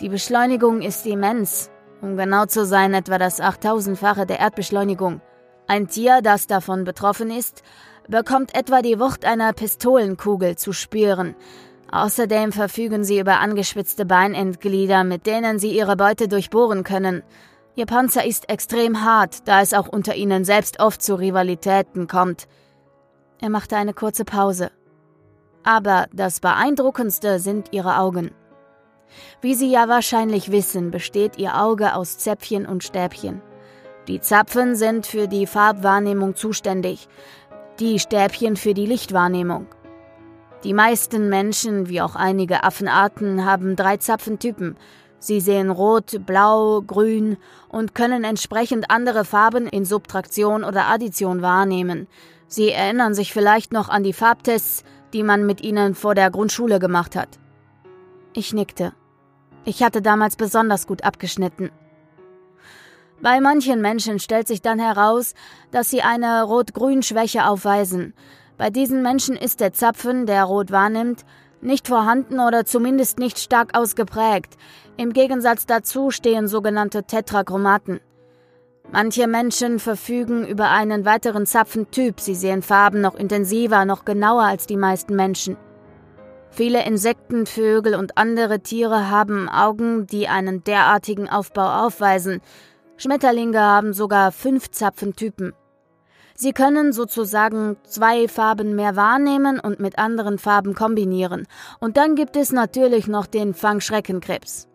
Die 0.00 0.08
Beschleunigung 0.08 0.82
ist 0.82 1.06
immens, 1.06 1.70
um 2.00 2.16
genau 2.16 2.46
zu 2.46 2.66
sein 2.66 2.92
etwa 2.92 3.18
das 3.18 3.40
8000-fache 3.40 4.26
der 4.26 4.40
Erdbeschleunigung. 4.40 5.20
Ein 5.68 5.86
Tier, 5.86 6.20
das 6.22 6.48
davon 6.48 6.82
betroffen 6.82 7.30
ist, 7.30 7.62
bekommt 8.08 8.56
etwa 8.56 8.82
die 8.82 8.98
Wucht 8.98 9.24
einer 9.24 9.52
Pistolenkugel 9.52 10.56
zu 10.56 10.72
spüren, 10.72 11.36
Außerdem 11.92 12.52
verfügen 12.52 13.04
sie 13.04 13.20
über 13.20 13.40
angeschwitzte 13.40 14.06
Beinendglieder, 14.06 15.04
mit 15.04 15.26
denen 15.26 15.58
sie 15.58 15.76
ihre 15.76 15.94
Beute 15.94 16.26
durchbohren 16.26 16.84
können. 16.84 17.22
Ihr 17.74 17.84
Panzer 17.84 18.24
ist 18.24 18.48
extrem 18.48 19.04
hart, 19.04 19.46
da 19.46 19.60
es 19.60 19.74
auch 19.74 19.88
unter 19.88 20.14
ihnen 20.14 20.46
selbst 20.46 20.80
oft 20.80 21.02
zu 21.02 21.14
Rivalitäten 21.14 22.08
kommt. 22.08 22.48
Er 23.42 23.50
machte 23.50 23.76
eine 23.76 23.92
kurze 23.92 24.24
Pause. 24.24 24.70
Aber 25.64 26.06
das 26.12 26.40
Beeindruckendste 26.40 27.38
sind 27.38 27.72
ihre 27.72 27.98
Augen. 27.98 28.30
Wie 29.42 29.54
Sie 29.54 29.70
ja 29.70 29.86
wahrscheinlich 29.86 30.50
wissen, 30.50 30.90
besteht 30.90 31.36
Ihr 31.36 31.60
Auge 31.60 31.94
aus 31.94 32.16
Zäpfchen 32.16 32.64
und 32.64 32.84
Stäbchen. 32.84 33.42
Die 34.08 34.20
Zapfen 34.20 34.76
sind 34.76 35.06
für 35.06 35.28
die 35.28 35.46
Farbwahrnehmung 35.46 36.36
zuständig, 36.36 37.06
die 37.78 37.98
Stäbchen 37.98 38.56
für 38.56 38.72
die 38.72 38.86
Lichtwahrnehmung. 38.86 39.66
Die 40.64 40.74
meisten 40.74 41.28
Menschen, 41.28 41.88
wie 41.88 42.00
auch 42.00 42.14
einige 42.14 42.62
Affenarten, 42.62 43.44
haben 43.44 43.74
drei 43.74 43.96
Zapfentypen. 43.96 44.76
Sie 45.18 45.40
sehen 45.40 45.70
rot, 45.70 46.24
blau, 46.24 46.82
grün 46.82 47.36
und 47.68 47.94
können 47.94 48.22
entsprechend 48.22 48.90
andere 48.90 49.24
Farben 49.24 49.66
in 49.66 49.84
Subtraktion 49.84 50.62
oder 50.62 50.86
Addition 50.86 51.42
wahrnehmen. 51.42 52.06
Sie 52.46 52.70
erinnern 52.70 53.14
sich 53.14 53.32
vielleicht 53.32 53.72
noch 53.72 53.88
an 53.88 54.04
die 54.04 54.12
Farbtests, 54.12 54.84
die 55.12 55.24
man 55.24 55.46
mit 55.46 55.62
ihnen 55.62 55.94
vor 55.94 56.14
der 56.14 56.30
Grundschule 56.30 56.78
gemacht 56.78 57.16
hat. 57.16 57.40
Ich 58.32 58.52
nickte. 58.52 58.92
Ich 59.64 59.82
hatte 59.82 60.00
damals 60.00 60.36
besonders 60.36 60.86
gut 60.86 61.02
abgeschnitten. 61.04 61.70
Bei 63.20 63.40
manchen 63.40 63.80
Menschen 63.80 64.18
stellt 64.18 64.48
sich 64.48 64.62
dann 64.62 64.80
heraus, 64.80 65.34
dass 65.70 65.90
sie 65.90 66.02
eine 66.02 66.42
Rot-Grün-Schwäche 66.42 67.46
aufweisen. 67.46 68.14
Bei 68.62 68.70
diesen 68.70 69.02
Menschen 69.02 69.34
ist 69.34 69.58
der 69.58 69.72
Zapfen, 69.72 70.24
der 70.24 70.44
rot 70.44 70.70
wahrnimmt, 70.70 71.24
nicht 71.62 71.88
vorhanden 71.88 72.38
oder 72.38 72.64
zumindest 72.64 73.18
nicht 73.18 73.40
stark 73.40 73.76
ausgeprägt. 73.76 74.56
Im 74.96 75.12
Gegensatz 75.12 75.66
dazu 75.66 76.12
stehen 76.12 76.46
sogenannte 76.46 77.02
Tetrachromaten. 77.02 77.98
Manche 78.92 79.26
Menschen 79.26 79.80
verfügen 79.80 80.46
über 80.46 80.70
einen 80.70 81.04
weiteren 81.04 81.44
Zapfentyp, 81.44 82.20
sie 82.20 82.36
sehen 82.36 82.62
Farben 82.62 83.00
noch 83.00 83.16
intensiver, 83.16 83.84
noch 83.84 84.04
genauer 84.04 84.44
als 84.44 84.68
die 84.68 84.76
meisten 84.76 85.16
Menschen. 85.16 85.56
Viele 86.50 86.84
Insekten, 86.84 87.46
Vögel 87.46 87.96
und 87.96 88.16
andere 88.16 88.60
Tiere 88.60 89.10
haben 89.10 89.48
Augen, 89.48 90.06
die 90.06 90.28
einen 90.28 90.62
derartigen 90.62 91.28
Aufbau 91.28 91.84
aufweisen. 91.84 92.40
Schmetterlinge 92.96 93.60
haben 93.60 93.92
sogar 93.92 94.30
fünf 94.30 94.70
Zapfentypen. 94.70 95.52
Sie 96.34 96.52
können 96.52 96.92
sozusagen 96.92 97.76
zwei 97.84 98.28
Farben 98.28 98.74
mehr 98.74 98.96
wahrnehmen 98.96 99.60
und 99.60 99.80
mit 99.80 99.98
anderen 99.98 100.38
Farben 100.38 100.74
kombinieren. 100.74 101.46
Und 101.80 101.96
dann 101.96 102.14
gibt 102.14 102.36
es 102.36 102.52
natürlich 102.52 103.06
noch 103.06 103.26
den 103.26 103.54
Fangschreckenkrebs. 103.54 104.68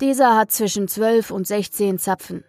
Dieser 0.00 0.36
hat 0.36 0.50
zwischen 0.50 0.88
12 0.88 1.30
und 1.30 1.46
16 1.46 1.98
Zapfen. 1.98 2.44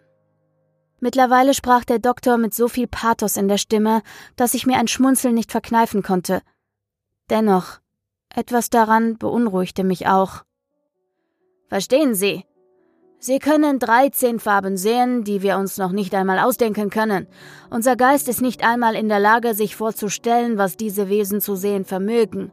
Mittlerweile 1.00 1.52
sprach 1.52 1.84
der 1.84 1.98
Doktor 1.98 2.38
mit 2.38 2.54
so 2.54 2.68
viel 2.68 2.86
Pathos 2.86 3.36
in 3.36 3.48
der 3.48 3.58
Stimme, 3.58 4.02
dass 4.36 4.54
ich 4.54 4.66
mir 4.66 4.78
ein 4.78 4.88
Schmunzeln 4.88 5.34
nicht 5.34 5.50
verkneifen 5.50 6.02
konnte. 6.02 6.42
Dennoch, 7.28 7.80
etwas 8.34 8.70
daran 8.70 9.18
beunruhigte 9.18 9.84
mich 9.84 10.06
auch. 10.06 10.44
Verstehen 11.68 12.14
Sie, 12.14 12.44
Sie 13.24 13.38
können 13.38 13.78
13 13.78 14.40
Farben 14.40 14.76
sehen, 14.76 15.22
die 15.22 15.42
wir 15.42 15.56
uns 15.56 15.78
noch 15.78 15.92
nicht 15.92 16.12
einmal 16.12 16.40
ausdenken 16.40 16.90
können. 16.90 17.28
Unser 17.70 17.94
Geist 17.94 18.28
ist 18.28 18.42
nicht 18.42 18.66
einmal 18.66 18.96
in 18.96 19.08
der 19.08 19.20
Lage, 19.20 19.54
sich 19.54 19.76
vorzustellen, 19.76 20.58
was 20.58 20.76
diese 20.76 21.08
Wesen 21.08 21.40
zu 21.40 21.54
sehen 21.54 21.84
vermögen. 21.84 22.50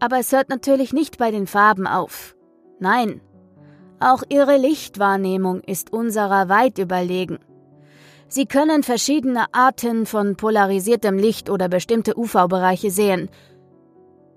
Aber 0.00 0.18
es 0.18 0.32
hört 0.32 0.48
natürlich 0.48 0.94
nicht 0.94 1.18
bei 1.18 1.30
den 1.30 1.46
Farben 1.46 1.86
auf. 1.86 2.34
Nein, 2.80 3.20
auch 4.00 4.22
ihre 4.30 4.56
Lichtwahrnehmung 4.56 5.60
ist 5.60 5.92
unserer 5.92 6.48
weit 6.48 6.78
überlegen. 6.78 7.38
Sie 8.28 8.46
können 8.46 8.82
verschiedene 8.84 9.44
Arten 9.52 10.06
von 10.06 10.36
polarisiertem 10.36 11.18
Licht 11.18 11.50
oder 11.50 11.68
bestimmte 11.68 12.18
UV-Bereiche 12.18 12.90
sehen. 12.90 13.28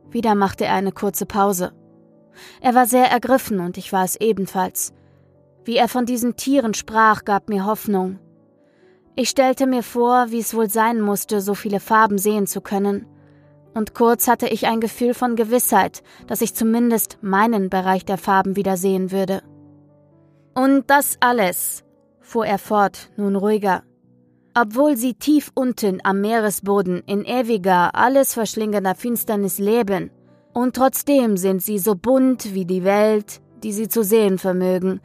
Wieder 0.09 0.35
machte 0.35 0.65
er 0.65 0.73
eine 0.73 0.91
kurze 0.91 1.25
Pause. 1.25 1.71
Er 2.59 2.75
war 2.75 2.87
sehr 2.87 3.09
ergriffen 3.09 3.61
und 3.61 3.77
ich 3.77 3.93
war 3.93 4.03
es 4.03 4.17
ebenfalls. 4.17 4.91
Wie 5.65 5.77
er 5.77 5.87
von 5.87 6.05
diesen 6.05 6.35
Tieren 6.35 6.73
sprach, 6.75 7.25
gab 7.25 7.49
mir 7.49 7.65
Hoffnung. 7.65 8.19
Ich 9.15 9.29
stellte 9.29 9.65
mir 9.65 9.81
vor, 9.81 10.27
wie 10.29 10.39
es 10.39 10.53
wohl 10.53 10.69
sein 10.69 11.01
musste, 11.01 11.41
so 11.41 11.55
viele 11.55 11.79
Farben 11.79 12.17
sehen 12.19 12.45
zu 12.45 12.61
können. 12.61 13.07
Und 13.73 13.95
kurz 13.95 14.27
hatte 14.27 14.47
ich 14.47 14.67
ein 14.67 14.79
Gefühl 14.79 15.13
von 15.13 15.35
Gewissheit, 15.35 16.03
dass 16.27 16.41
ich 16.41 16.53
zumindest 16.53 17.17
meinen 17.21 17.69
Bereich 17.69 18.05
der 18.05 18.17
Farben 18.17 18.55
wieder 18.55 18.77
sehen 18.77 19.11
würde. 19.11 19.41
Und 20.53 20.89
das 20.89 21.17
alles, 21.19 21.83
fuhr 22.21 22.45
er 22.45 22.59
fort, 22.59 23.09
nun 23.17 23.35
ruhiger, 23.35 23.83
obwohl 24.53 24.95
sie 24.95 25.15
tief 25.15 25.51
unten 25.53 25.99
am 26.03 26.21
Meeresboden 26.21 27.03
in 27.05 27.25
ewiger, 27.25 27.95
alles 27.95 28.33
verschlingender 28.33 28.95
Finsternis 28.95 29.59
leben, 29.59 30.11
und 30.53 30.77
trotzdem 30.77 31.35
sind 31.35 31.61
sie 31.61 31.79
so 31.79 31.95
bunt 31.95 32.53
wie 32.53 32.63
die 32.63 32.85
Welt, 32.85 33.41
die 33.63 33.73
sie 33.73 33.89
zu 33.89 34.03
sehen 34.03 34.37
vermögen, 34.37 35.01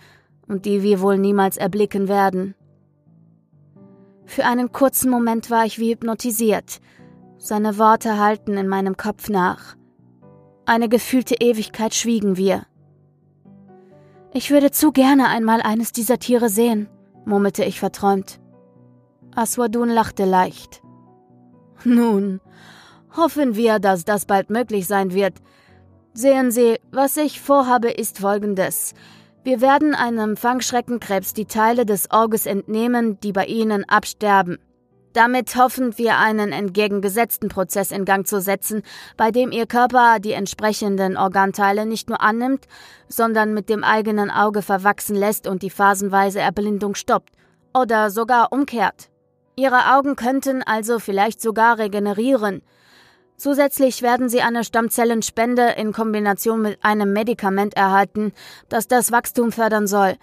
und 0.50 0.66
die 0.66 0.82
wir 0.82 1.00
wohl 1.00 1.16
niemals 1.16 1.56
erblicken 1.56 2.08
werden. 2.08 2.54
Für 4.26 4.44
einen 4.44 4.72
kurzen 4.72 5.10
Moment 5.10 5.50
war 5.50 5.64
ich 5.64 5.78
wie 5.78 5.92
hypnotisiert. 5.92 6.80
Seine 7.38 7.78
Worte 7.78 8.18
hallten 8.18 8.56
in 8.56 8.68
meinem 8.68 8.96
Kopf 8.96 9.28
nach. 9.28 9.76
Eine 10.66 10.88
gefühlte 10.88 11.36
Ewigkeit 11.40 11.94
schwiegen 11.94 12.36
wir. 12.36 12.66
Ich 14.32 14.50
würde 14.50 14.70
zu 14.70 14.92
gerne 14.92 15.28
einmal 15.28 15.62
eines 15.62 15.92
dieser 15.92 16.18
Tiere 16.18 16.48
sehen, 16.48 16.88
murmelte 17.24 17.64
ich 17.64 17.80
verträumt. 17.80 18.40
Aswadun 19.34 19.88
lachte 19.88 20.24
leicht. 20.24 20.82
Nun, 21.84 22.40
hoffen 23.16 23.56
wir, 23.56 23.78
dass 23.78 24.04
das 24.04 24.26
bald 24.26 24.50
möglich 24.50 24.86
sein 24.86 25.14
wird. 25.14 25.34
Sehen 26.12 26.50
Sie, 26.50 26.78
was 26.90 27.16
ich 27.16 27.40
vorhabe, 27.40 27.90
ist 27.90 28.18
folgendes. 28.18 28.94
Wir 29.42 29.62
werden 29.62 29.94
einem 29.94 30.36
Fangschreckenkrebs 30.36 31.32
die 31.32 31.46
Teile 31.46 31.86
des 31.86 32.10
Auges 32.10 32.44
entnehmen, 32.44 33.18
die 33.20 33.32
bei 33.32 33.46
ihnen 33.46 33.88
absterben. 33.88 34.58
Damit 35.14 35.56
hoffen 35.56 35.96
wir, 35.96 36.18
einen 36.18 36.52
entgegengesetzten 36.52 37.48
Prozess 37.48 37.90
in 37.90 38.04
Gang 38.04 38.26
zu 38.26 38.42
setzen, 38.42 38.82
bei 39.16 39.30
dem 39.30 39.50
ihr 39.50 39.66
Körper 39.66 40.18
die 40.20 40.32
entsprechenden 40.32 41.16
Organteile 41.16 41.86
nicht 41.86 42.10
nur 42.10 42.20
annimmt, 42.20 42.66
sondern 43.08 43.54
mit 43.54 43.70
dem 43.70 43.82
eigenen 43.82 44.30
Auge 44.30 44.60
verwachsen 44.60 45.16
lässt 45.16 45.48
und 45.48 45.62
die 45.62 45.70
phasenweise 45.70 46.40
Erblindung 46.40 46.94
stoppt 46.94 47.32
oder 47.74 48.10
sogar 48.10 48.52
umkehrt. 48.52 49.08
Ihre 49.56 49.96
Augen 49.96 50.16
könnten 50.16 50.62
also 50.62 50.98
vielleicht 50.98 51.40
sogar 51.40 51.78
regenerieren, 51.78 52.62
Zusätzlich 53.40 54.02
werden 54.02 54.28
sie 54.28 54.42
eine 54.42 54.64
Stammzellenspende 54.64 55.70
in 55.78 55.94
Kombination 55.94 56.60
mit 56.60 56.84
einem 56.84 57.14
Medikament 57.14 57.74
erhalten, 57.74 58.34
das 58.68 58.86
das 58.86 59.12
Wachstum 59.12 59.50
fördern 59.50 59.86
soll. 59.86 60.16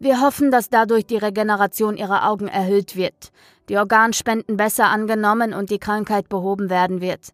Wir 0.00 0.20
hoffen, 0.20 0.50
dass 0.50 0.68
dadurch 0.68 1.06
die 1.06 1.16
Regeneration 1.16 1.96
ihrer 1.96 2.28
Augen 2.28 2.48
erhöht 2.48 2.96
wird, 2.96 3.30
die 3.68 3.78
Organspenden 3.78 4.56
besser 4.56 4.86
angenommen 4.86 5.54
und 5.54 5.70
die 5.70 5.78
Krankheit 5.78 6.28
behoben 6.28 6.70
werden 6.70 7.00
wird. 7.00 7.28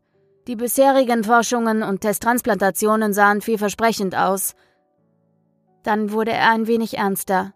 Die 0.49 0.57
bisherigen 0.57 1.25
Forschungen 1.25 1.83
und 1.83 2.03
Testtransplantationen 2.03 3.15
sahen 3.15 3.41
vielversprechend 3.41 4.15
aus. 4.15 4.53
Dann 5.83 6.13
wurde 6.13 6.33
er 6.33 6.51
ein 6.51 6.67
wenig 6.67 6.99
ernster. 6.99 7.55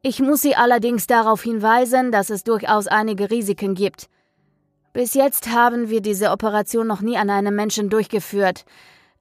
Ich 0.00 0.18
muss 0.18 0.40
Sie 0.40 0.56
allerdings 0.56 1.06
darauf 1.06 1.42
hinweisen, 1.42 2.10
dass 2.10 2.30
es 2.30 2.42
durchaus 2.42 2.86
einige 2.86 3.30
Risiken 3.30 3.74
gibt. 3.74 4.08
Bis 4.98 5.14
jetzt 5.14 5.50
haben 5.50 5.90
wir 5.90 6.00
diese 6.00 6.32
Operation 6.32 6.88
noch 6.88 7.02
nie 7.02 7.16
an 7.16 7.30
einem 7.30 7.54
Menschen 7.54 7.88
durchgeführt. 7.88 8.64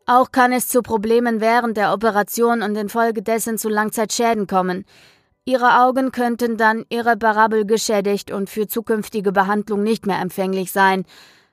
Auch 0.07 0.31
kann 0.31 0.51
es 0.51 0.67
zu 0.67 0.81
Problemen 0.81 1.39
während 1.39 1.77
der 1.77 1.93
Operation 1.93 2.63
und 2.63 2.75
infolgedessen 2.75 3.59
zu 3.59 3.69
Langzeitschäden 3.69 4.47
kommen. 4.47 4.85
Ihre 5.45 5.83
Augen 5.83 6.11
könnten 6.11 6.57
dann 6.57 6.83
irreparabel 6.89 7.67
geschädigt 7.67 8.31
und 8.31 8.49
für 8.49 8.65
zukünftige 8.65 9.31
Behandlung 9.31 9.83
nicht 9.83 10.07
mehr 10.07 10.19
empfänglich 10.19 10.71
sein. 10.71 11.05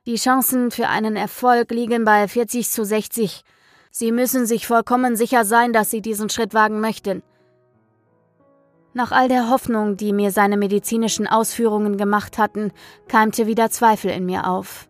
Die 0.07 0.17
Chancen 0.17 0.71
für 0.71 0.89
einen 0.89 1.17
Erfolg 1.17 1.71
liegen 1.71 2.07
bei 2.07 2.27
40 2.27 2.71
zu 2.71 2.83
60. 2.83 3.43
Sie 3.91 4.11
müssen 4.11 4.47
sich 4.47 4.67
vollkommen 4.67 5.17
sicher 5.17 5.45
sein, 5.45 5.75
dass 5.75 5.91
Sie 5.91 6.01
diesen 6.01 6.31
Schritt 6.31 6.55
wagen 6.55 6.81
möchten. 6.81 7.23
Nach 8.97 9.11
all 9.11 9.27
der 9.27 9.51
Hoffnung, 9.51 9.97
die 9.97 10.13
mir 10.13 10.31
seine 10.31 10.57
medizinischen 10.57 11.27
Ausführungen 11.27 11.97
gemacht 11.97 12.39
hatten, 12.39 12.71
keimte 13.09 13.49
wieder 13.49 13.69
Zweifel 13.69 14.13
in 14.13 14.25
mir 14.25 14.47
auf. 14.49 14.89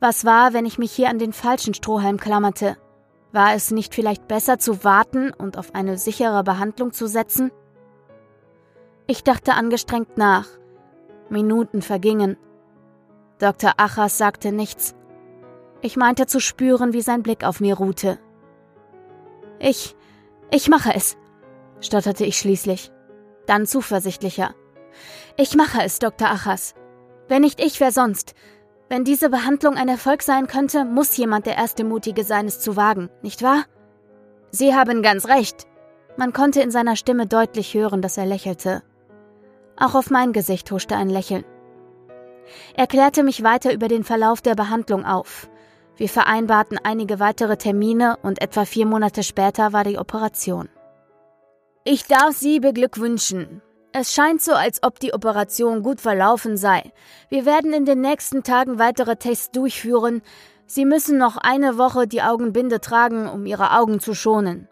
Was 0.00 0.24
war, 0.24 0.52
wenn 0.52 0.66
ich 0.66 0.78
mich 0.78 0.90
hier 0.90 1.08
an 1.10 1.20
den 1.20 1.32
falschen 1.32 1.72
Strohhalm 1.72 2.18
klammerte? 2.18 2.76
War 3.30 3.54
es 3.54 3.70
nicht 3.70 3.94
vielleicht 3.94 4.26
besser 4.26 4.58
zu 4.58 4.82
warten 4.82 5.32
und 5.32 5.56
auf 5.56 5.76
eine 5.76 5.96
sichere 5.96 6.42
Behandlung 6.42 6.92
zu 6.92 7.06
setzen? 7.06 7.52
Ich 9.06 9.22
dachte 9.22 9.54
angestrengt 9.54 10.18
nach. 10.18 10.48
Minuten 11.28 11.82
vergingen. 11.82 12.36
Dr. 13.38 13.74
Achas 13.76 14.18
sagte 14.18 14.50
nichts. 14.50 14.96
Ich 15.82 15.96
meinte 15.96 16.26
zu 16.26 16.40
spüren, 16.40 16.92
wie 16.92 17.00
sein 17.00 17.22
Blick 17.22 17.44
auf 17.44 17.60
mir 17.60 17.76
ruhte. 17.76 18.18
Ich, 19.60 19.94
ich 20.50 20.68
mache 20.68 20.92
es, 20.96 21.16
stotterte 21.80 22.24
ich 22.24 22.36
schließlich 22.36 22.90
dann 23.50 23.66
zuversichtlicher. 23.66 24.54
Ich 25.36 25.56
mache 25.56 25.82
es, 25.82 25.98
Dr. 25.98 26.28
Achas. 26.28 26.74
Wenn 27.28 27.42
nicht 27.42 27.60
ich, 27.60 27.80
wer 27.80 27.92
sonst? 27.92 28.34
Wenn 28.88 29.04
diese 29.04 29.28
Behandlung 29.28 29.76
ein 29.76 29.88
Erfolg 29.88 30.22
sein 30.22 30.46
könnte, 30.46 30.84
muss 30.84 31.16
jemand 31.16 31.46
der 31.46 31.56
erste 31.56 31.84
Mutige 31.84 32.24
sein, 32.24 32.46
es 32.46 32.60
zu 32.60 32.76
wagen, 32.76 33.10
nicht 33.22 33.42
wahr? 33.42 33.64
Sie 34.50 34.74
haben 34.74 35.02
ganz 35.02 35.28
recht. 35.28 35.66
Man 36.16 36.32
konnte 36.32 36.60
in 36.60 36.70
seiner 36.70 36.96
Stimme 36.96 37.26
deutlich 37.26 37.74
hören, 37.74 38.02
dass 38.02 38.16
er 38.16 38.26
lächelte. 38.26 38.82
Auch 39.76 39.94
auf 39.94 40.10
mein 40.10 40.32
Gesicht 40.32 40.70
huschte 40.70 40.96
ein 40.96 41.08
Lächeln. 41.08 41.44
Er 42.74 42.86
klärte 42.86 43.22
mich 43.22 43.42
weiter 43.42 43.72
über 43.72 43.88
den 43.88 44.04
Verlauf 44.04 44.40
der 44.40 44.54
Behandlung 44.54 45.04
auf. 45.04 45.48
Wir 45.96 46.08
vereinbarten 46.08 46.78
einige 46.82 47.20
weitere 47.20 47.56
Termine 47.56 48.16
und 48.22 48.40
etwa 48.42 48.64
vier 48.64 48.86
Monate 48.86 49.22
später 49.22 49.72
war 49.72 49.84
die 49.84 49.98
Operation. 49.98 50.68
Ich 51.84 52.06
darf 52.06 52.36
Sie 52.36 52.60
beglückwünschen. 52.60 53.62
Es 53.92 54.12
scheint 54.12 54.42
so, 54.42 54.52
als 54.52 54.82
ob 54.82 55.00
die 55.00 55.14
Operation 55.14 55.82
gut 55.82 56.00
verlaufen 56.00 56.58
sei. 56.58 56.92
Wir 57.30 57.46
werden 57.46 57.72
in 57.72 57.86
den 57.86 58.02
nächsten 58.02 58.42
Tagen 58.42 58.78
weitere 58.78 59.16
Tests 59.16 59.50
durchführen. 59.50 60.20
Sie 60.66 60.84
müssen 60.84 61.16
noch 61.16 61.38
eine 61.38 61.78
Woche 61.78 62.06
die 62.06 62.20
Augenbinde 62.20 62.80
tragen, 62.80 63.28
um 63.28 63.46
Ihre 63.46 63.72
Augen 63.78 63.98
zu 63.98 64.14
schonen. 64.14 64.68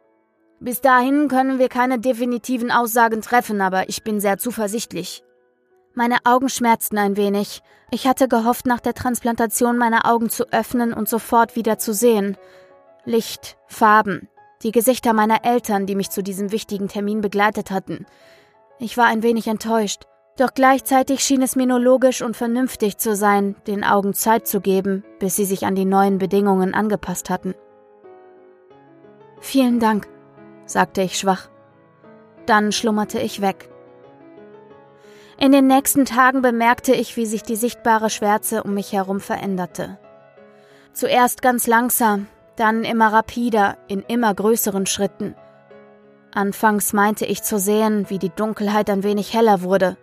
Bis 0.61 0.83
dahin 0.83 1.29
können 1.29 1.59
wir 1.59 1.71
keine 1.71 1.99
definitiven 1.99 2.71
Aussagen 2.71 3.23
treffen, 3.23 3.62
aber 3.62 3.88
ich 3.88 4.05
bin 4.05 4.21
sehr 4.21 4.37
zuversichtlich. 4.37 5.25
Meine 5.94 6.18
Augen 6.25 6.51
schmerzten 6.51 6.99
ein 6.99 7.16
wenig. 7.16 7.62
Ich 7.90 8.07
hatte 8.07 8.29
gehofft, 8.29 8.66
nach 8.66 8.81
der 8.81 8.94
Transplantation 8.94 9.79
meine 9.79 10.05
Augen 10.05 10.29
zu 10.29 10.53
öffnen 10.53 10.92
und 10.92 11.09
sofort 11.09 11.57
wieder 11.57 11.79
zu 11.79 11.94
sehen. 11.94 12.37
Licht, 13.05 13.57
Farben, 13.66 14.29
die 14.62 14.73
Gesichter 14.73 15.12
meiner 15.12 15.44
Eltern, 15.44 15.87
die 15.87 15.94
mich 15.94 16.11
zu 16.11 16.23
diesem 16.23 16.53
wichtigen 16.53 16.88
Termin 16.88 17.21
begleitet 17.21 17.71
hatten. 17.71 18.07
Ich 18.79 18.97
war 18.97 19.07
ein 19.07 19.23
wenig 19.23 19.47
enttäuscht, 19.47 20.05
doch 20.37 20.55
gleichzeitig 20.55 21.21
schien 21.25 21.42
es 21.42 21.57
mir 21.57 21.66
nur 21.66 21.81
logisch 21.81 22.23
und 22.23 22.37
vernünftig 22.37 22.97
zu 22.99 23.16
sein, 23.16 23.57
den 23.66 23.83
Augen 23.83 24.14
Zeit 24.14 24.47
zu 24.47 24.61
geben, 24.61 25.05
bis 25.18 25.37
sie 25.37 25.44
sich 25.44 25.66
an 25.66 25.75
die 25.75 25.85
neuen 25.85 26.18
Bedingungen 26.18 26.75
angepasst 26.75 27.29
hatten. 27.29 27.55
Vielen 29.40 29.81
Dank, 29.81 30.09
sagte 30.64 31.03
ich 31.03 31.18
schwach. 31.18 31.49
Dann 32.47 32.73
schlummerte 32.73 33.18
ich 33.18 33.40
weg. 33.40 33.68
In 35.40 35.53
den 35.53 35.66
nächsten 35.66 36.05
Tagen 36.05 36.42
bemerkte 36.42 36.94
ich, 36.94 37.16
wie 37.16 37.27
sich 37.27 37.42
die 37.42 37.57
sichtbare 37.57 38.11
Schwärze 38.11 38.62
um 38.64 38.75
mich 38.75 38.92
herum 38.92 39.21
veränderte. 39.21 39.99
Zuerst 40.92 41.42
ganz 41.42 41.66
langsam, 41.66 42.27
dann 42.59 42.85
immer 42.85 43.12
rapider, 43.12 43.77
in 43.88 44.03
immer 44.03 44.35
größeren 44.35 44.87
Schritten. 44.87 45.35
Anfangs 46.33 46.92
meinte 46.92 47.25
ich 47.25 47.42
zu 47.42 47.59
sehen, 47.59 48.11
wie 48.11 48.18
die 48.18 48.31
Dunkelheit 48.31 48.90
ein 48.90 49.03
wenig 49.03 49.33
heller 49.33 49.62
wurde. 49.62 49.97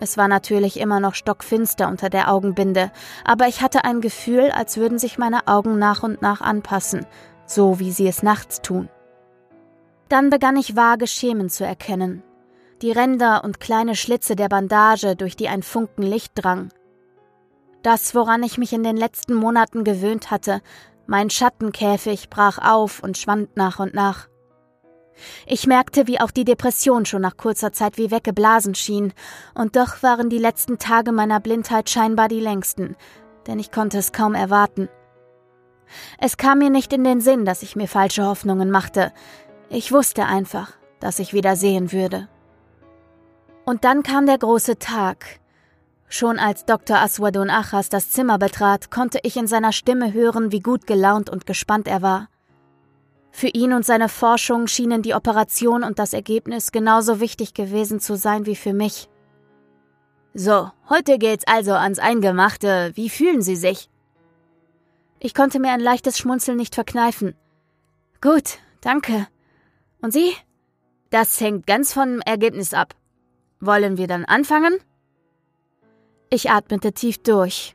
Es 0.00 0.16
war 0.16 0.28
natürlich 0.28 0.78
immer 0.78 1.00
noch 1.00 1.14
stockfinster 1.14 1.88
unter 1.88 2.08
der 2.08 2.32
Augenbinde, 2.32 2.92
aber 3.24 3.48
ich 3.48 3.62
hatte 3.62 3.84
ein 3.84 4.00
Gefühl, 4.00 4.50
als 4.50 4.76
würden 4.76 4.98
sich 4.98 5.18
meine 5.18 5.48
Augen 5.48 5.78
nach 5.78 6.02
und 6.02 6.22
nach 6.22 6.40
anpassen, 6.40 7.06
so 7.46 7.80
wie 7.80 7.90
sie 7.90 8.06
es 8.06 8.22
nachts 8.22 8.60
tun. 8.60 8.88
Dann 10.08 10.30
begann 10.30 10.56
ich 10.56 10.76
vage 10.76 11.06
Schemen 11.06 11.50
zu 11.50 11.64
erkennen. 11.64 12.22
Die 12.80 12.92
Ränder 12.92 13.42
und 13.42 13.58
kleine 13.58 13.96
Schlitze 13.96 14.36
der 14.36 14.48
Bandage, 14.48 15.16
durch 15.16 15.36
die 15.36 15.48
ein 15.48 15.64
Funken 15.64 16.02
Licht 16.02 16.32
drang. 16.36 16.68
Das, 17.82 18.14
woran 18.14 18.42
ich 18.42 18.56
mich 18.56 18.72
in 18.72 18.84
den 18.84 18.96
letzten 18.96 19.34
Monaten 19.34 19.82
gewöhnt 19.82 20.30
hatte, 20.30 20.60
mein 21.08 21.30
Schattenkäfig 21.30 22.28
brach 22.28 22.58
auf 22.58 23.02
und 23.02 23.16
schwand 23.16 23.56
nach 23.56 23.80
und 23.80 23.94
nach. 23.94 24.28
Ich 25.46 25.66
merkte, 25.66 26.06
wie 26.06 26.20
auch 26.20 26.30
die 26.30 26.44
Depression 26.44 27.06
schon 27.06 27.22
nach 27.22 27.36
kurzer 27.36 27.72
Zeit 27.72 27.96
wie 27.96 28.10
weggeblasen 28.10 28.74
schien, 28.74 29.14
und 29.54 29.74
doch 29.74 30.02
waren 30.02 30.28
die 30.28 30.38
letzten 30.38 30.78
Tage 30.78 31.10
meiner 31.10 31.40
Blindheit 31.40 31.88
scheinbar 31.88 32.28
die 32.28 32.40
längsten, 32.40 32.94
denn 33.46 33.58
ich 33.58 33.72
konnte 33.72 33.98
es 33.98 34.12
kaum 34.12 34.34
erwarten. 34.34 34.88
Es 36.18 36.36
kam 36.36 36.58
mir 36.58 36.70
nicht 36.70 36.92
in 36.92 37.04
den 37.04 37.22
Sinn, 37.22 37.46
dass 37.46 37.62
ich 37.62 37.74
mir 37.74 37.88
falsche 37.88 38.26
Hoffnungen 38.26 38.70
machte. 38.70 39.12
Ich 39.70 39.90
wusste 39.90 40.26
einfach, 40.26 40.72
dass 41.00 41.18
ich 41.18 41.32
wieder 41.32 41.56
sehen 41.56 41.90
würde. 41.90 42.28
Und 43.64 43.84
dann 43.84 44.02
kam 44.02 44.26
der 44.26 44.38
große 44.38 44.78
Tag. 44.78 45.40
Schon 46.08 46.38
als 46.38 46.64
Dr. 46.64 46.98
Aswadun 46.98 47.50
Achas 47.50 47.90
das 47.90 48.10
Zimmer 48.10 48.38
betrat, 48.38 48.90
konnte 48.90 49.18
ich 49.22 49.36
in 49.36 49.46
seiner 49.46 49.72
Stimme 49.72 50.12
hören, 50.12 50.52
wie 50.52 50.60
gut 50.60 50.86
gelaunt 50.86 51.28
und 51.28 51.46
gespannt 51.46 51.86
er 51.86 52.00
war. 52.00 52.28
Für 53.30 53.48
ihn 53.48 53.72
und 53.74 53.84
seine 53.84 54.08
Forschung 54.08 54.66
schienen 54.66 55.02
die 55.02 55.14
Operation 55.14 55.84
und 55.84 55.98
das 55.98 56.14
Ergebnis 56.14 56.72
genauso 56.72 57.20
wichtig 57.20 57.52
gewesen 57.52 58.00
zu 58.00 58.16
sein 58.16 58.46
wie 58.46 58.56
für 58.56 58.72
mich. 58.72 59.08
So, 60.34 60.70
heute 60.88 61.18
geht's 61.18 61.46
also 61.46 61.72
ans 61.72 61.98
Eingemachte. 61.98 62.92
Wie 62.94 63.10
fühlen 63.10 63.42
Sie 63.42 63.56
sich? 63.56 63.90
Ich 65.20 65.34
konnte 65.34 65.60
mir 65.60 65.72
ein 65.72 65.80
leichtes 65.80 66.18
Schmunzeln 66.18 66.56
nicht 66.56 66.74
verkneifen. 66.74 67.34
Gut, 68.20 68.58
danke. 68.80 69.26
Und 70.00 70.12
Sie? 70.12 70.32
Das 71.10 71.40
hängt 71.40 71.66
ganz 71.66 71.92
vom 71.92 72.20
Ergebnis 72.20 72.72
ab. 72.72 72.94
Wollen 73.60 73.98
wir 73.98 74.06
dann 74.06 74.24
anfangen? 74.24 74.78
Ich 76.30 76.50
atmete 76.50 76.92
tief 76.92 77.18
durch. 77.22 77.74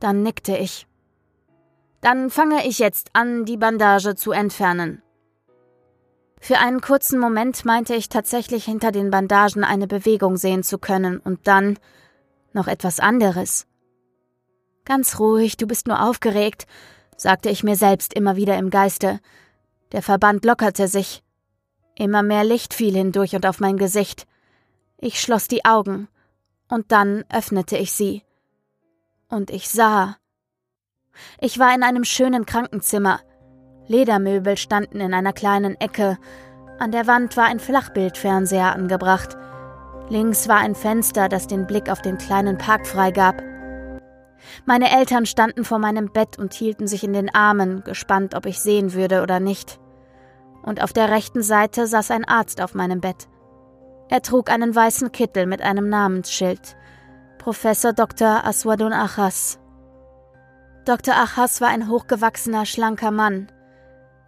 Dann 0.00 0.22
nickte 0.22 0.56
ich. 0.56 0.86
Dann 2.00 2.28
fange 2.28 2.66
ich 2.66 2.78
jetzt 2.78 3.10
an, 3.12 3.44
die 3.44 3.56
Bandage 3.56 4.14
zu 4.16 4.32
entfernen. 4.32 5.02
Für 6.40 6.58
einen 6.58 6.82
kurzen 6.82 7.18
Moment 7.18 7.64
meinte 7.64 7.94
ich 7.94 8.10
tatsächlich 8.10 8.66
hinter 8.66 8.92
den 8.92 9.10
Bandagen 9.10 9.64
eine 9.64 9.86
Bewegung 9.86 10.36
sehen 10.36 10.62
zu 10.62 10.76
können 10.76 11.18
und 11.18 11.46
dann 11.46 11.78
noch 12.52 12.68
etwas 12.68 13.00
anderes. 13.00 13.66
Ganz 14.84 15.18
ruhig, 15.18 15.56
du 15.56 15.66
bist 15.66 15.86
nur 15.86 16.02
aufgeregt, 16.02 16.66
sagte 17.16 17.48
ich 17.48 17.64
mir 17.64 17.76
selbst 17.76 18.12
immer 18.12 18.36
wieder 18.36 18.58
im 18.58 18.68
Geiste. 18.68 19.20
Der 19.92 20.02
Verband 20.02 20.44
lockerte 20.44 20.88
sich. 20.88 21.22
Immer 21.94 22.22
mehr 22.22 22.44
Licht 22.44 22.74
fiel 22.74 22.94
hindurch 22.94 23.34
und 23.34 23.46
auf 23.46 23.60
mein 23.60 23.78
Gesicht. 23.78 24.26
Ich 24.98 25.20
schloss 25.20 25.48
die 25.48 25.64
Augen, 25.64 26.08
und 26.68 26.92
dann 26.92 27.24
öffnete 27.30 27.76
ich 27.76 27.92
sie. 27.92 28.22
Und 29.28 29.50
ich 29.50 29.68
sah. 29.68 30.16
Ich 31.40 31.58
war 31.58 31.74
in 31.74 31.82
einem 31.82 32.04
schönen 32.04 32.46
Krankenzimmer. 32.46 33.20
Ledermöbel 33.86 34.56
standen 34.56 35.00
in 35.00 35.14
einer 35.14 35.32
kleinen 35.32 35.80
Ecke. 35.80 36.18
An 36.78 36.90
der 36.90 37.06
Wand 37.06 37.36
war 37.36 37.44
ein 37.44 37.60
Flachbildfernseher 37.60 38.74
angebracht. 38.74 39.36
Links 40.08 40.48
war 40.48 40.58
ein 40.58 40.74
Fenster, 40.74 41.28
das 41.28 41.46
den 41.46 41.66
Blick 41.66 41.90
auf 41.90 42.02
den 42.02 42.18
kleinen 42.18 42.58
Park 42.58 42.86
freigab. 42.86 43.42
Meine 44.66 44.90
Eltern 44.90 45.26
standen 45.26 45.64
vor 45.64 45.78
meinem 45.78 46.12
Bett 46.12 46.38
und 46.38 46.52
hielten 46.52 46.86
sich 46.86 47.04
in 47.04 47.12
den 47.12 47.34
Armen, 47.34 47.82
gespannt, 47.84 48.34
ob 48.34 48.46
ich 48.46 48.60
sehen 48.60 48.92
würde 48.92 49.22
oder 49.22 49.40
nicht. 49.40 49.80
Und 50.62 50.82
auf 50.82 50.92
der 50.92 51.10
rechten 51.10 51.42
Seite 51.42 51.86
saß 51.86 52.10
ein 52.10 52.24
Arzt 52.24 52.60
auf 52.60 52.74
meinem 52.74 53.00
Bett. 53.00 53.28
Er 54.08 54.22
trug 54.22 54.50
einen 54.50 54.74
weißen 54.74 55.12
Kittel 55.12 55.46
mit 55.46 55.62
einem 55.62 55.88
Namensschild. 55.88 56.76
Professor 57.38 57.92
Dr. 57.92 58.44
Aswadun 58.44 58.92
Achas. 58.92 59.58
Dr. 60.84 61.14
Achas 61.14 61.60
war 61.60 61.68
ein 61.68 61.88
hochgewachsener, 61.88 62.66
schlanker 62.66 63.10
Mann. 63.10 63.50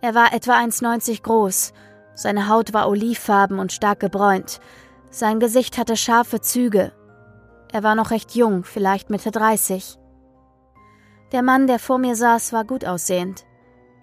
Er 0.01 0.15
war 0.15 0.33
etwa 0.33 0.53
1,90 0.59 1.23
groß. 1.23 1.73
Seine 2.15 2.49
Haut 2.49 2.73
war 2.73 2.89
olivfarben 2.89 3.59
und 3.59 3.73
stark 3.73 4.01
gebräunt. 4.01 4.61
Sein 5.11 5.41
Gesicht 5.41 5.77
hatte 5.79 5.97
scharfe 5.97 6.41
Züge. 6.41 6.93
Er 7.73 7.83
war 7.83 7.95
noch 7.95 8.11
recht 8.11 8.35
jung, 8.35 8.65
vielleicht 8.65 9.11
Mitte 9.11 9.31
30. 9.31 9.99
Der 11.33 11.43
Mann, 11.43 11.67
der 11.67 11.79
vor 11.79 11.99
mir 11.99 12.17
saß, 12.17 12.53
war 12.53 12.65
gut 12.65 12.85
aussehend. 12.85 13.45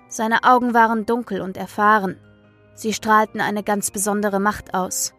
Seine 0.07 0.43
Augen 0.43 0.73
waren 0.73 1.05
dunkel 1.05 1.41
und 1.41 1.57
erfahren. 1.57 2.19
Sie 2.75 2.93
strahlten 2.93 3.41
eine 3.41 3.63
ganz 3.63 3.89
besondere 3.89 4.39
Macht 4.39 4.73
aus. 4.73 5.13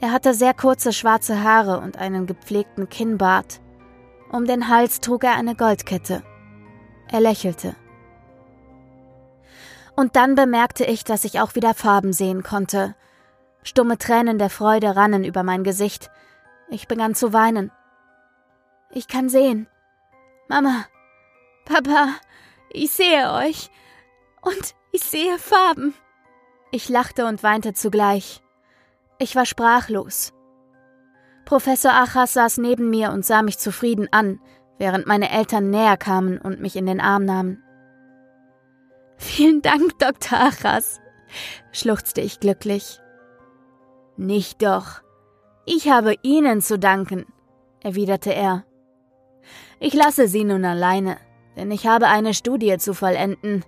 Er 0.00 0.12
hatte 0.12 0.34
sehr 0.34 0.54
kurze 0.54 0.92
schwarze 0.92 1.42
Haare 1.42 1.80
und 1.80 1.96
einen 1.96 2.26
gepflegten 2.26 2.88
Kinnbart. 2.88 3.60
Um 4.30 4.46
den 4.46 4.68
Hals 4.68 5.00
trug 5.00 5.24
er 5.24 5.34
eine 5.34 5.54
Goldkette. 5.54 6.22
Er 7.10 7.20
lächelte. 7.20 7.76
Und 9.96 10.16
dann 10.16 10.34
bemerkte 10.34 10.84
ich, 10.84 11.04
dass 11.04 11.24
ich 11.24 11.40
auch 11.40 11.54
wieder 11.54 11.74
Farben 11.74 12.12
sehen 12.12 12.42
konnte. 12.42 12.96
Stumme 13.62 13.96
Tränen 13.96 14.38
der 14.38 14.50
Freude 14.50 14.96
rannen 14.96 15.24
über 15.24 15.42
mein 15.42 15.64
Gesicht. 15.64 16.10
Ich 16.68 16.88
begann 16.88 17.14
zu 17.14 17.32
weinen. 17.32 17.70
Ich 18.90 19.08
kann 19.08 19.28
sehen. 19.28 19.68
Mama, 20.48 20.84
Papa, 21.64 22.08
ich 22.70 22.90
sehe 22.90 23.32
euch. 23.32 23.70
Und 24.42 24.74
ich 24.92 25.02
sehe 25.02 25.38
Farben. 25.38 25.94
Ich 26.70 26.88
lachte 26.88 27.26
und 27.26 27.42
weinte 27.42 27.72
zugleich. 27.72 28.43
Ich 29.24 29.34
war 29.34 29.46
sprachlos. 29.46 30.34
Professor 31.46 31.94
Achas 31.94 32.34
saß 32.34 32.58
neben 32.58 32.90
mir 32.90 33.10
und 33.10 33.24
sah 33.24 33.40
mich 33.40 33.58
zufrieden 33.58 34.06
an, 34.10 34.38
während 34.76 35.06
meine 35.06 35.30
Eltern 35.30 35.70
näher 35.70 35.96
kamen 35.96 36.36
und 36.36 36.60
mich 36.60 36.76
in 36.76 36.84
den 36.84 37.00
Arm 37.00 37.24
nahmen. 37.24 37.62
Vielen 39.16 39.62
Dank, 39.62 39.98
Dr. 39.98 40.38
Achas, 40.38 41.00
schluchzte 41.72 42.20
ich 42.20 42.38
glücklich. 42.38 43.00
Nicht 44.18 44.62
doch. 44.62 45.00
Ich 45.64 45.88
habe 45.88 46.16
Ihnen 46.20 46.60
zu 46.60 46.78
danken, 46.78 47.24
erwiderte 47.80 48.34
er. 48.34 48.66
Ich 49.80 49.94
lasse 49.94 50.28
Sie 50.28 50.44
nun 50.44 50.66
alleine, 50.66 51.16
denn 51.56 51.70
ich 51.70 51.86
habe 51.86 52.08
eine 52.08 52.34
Studie 52.34 52.76
zu 52.76 52.92
vollenden. 52.92 53.64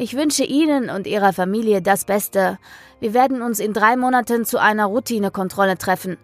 Ich 0.00 0.14
wünsche 0.14 0.44
Ihnen 0.44 0.90
und 0.90 1.08
Ihrer 1.08 1.32
Familie 1.32 1.82
das 1.82 2.04
Beste. 2.04 2.58
Wir 3.00 3.14
werden 3.14 3.42
uns 3.42 3.58
in 3.58 3.72
drei 3.72 3.96
Monaten 3.96 4.44
zu 4.44 4.58
einer 4.58 4.86
Routinekontrolle 4.86 5.76
treffen. 5.76 6.18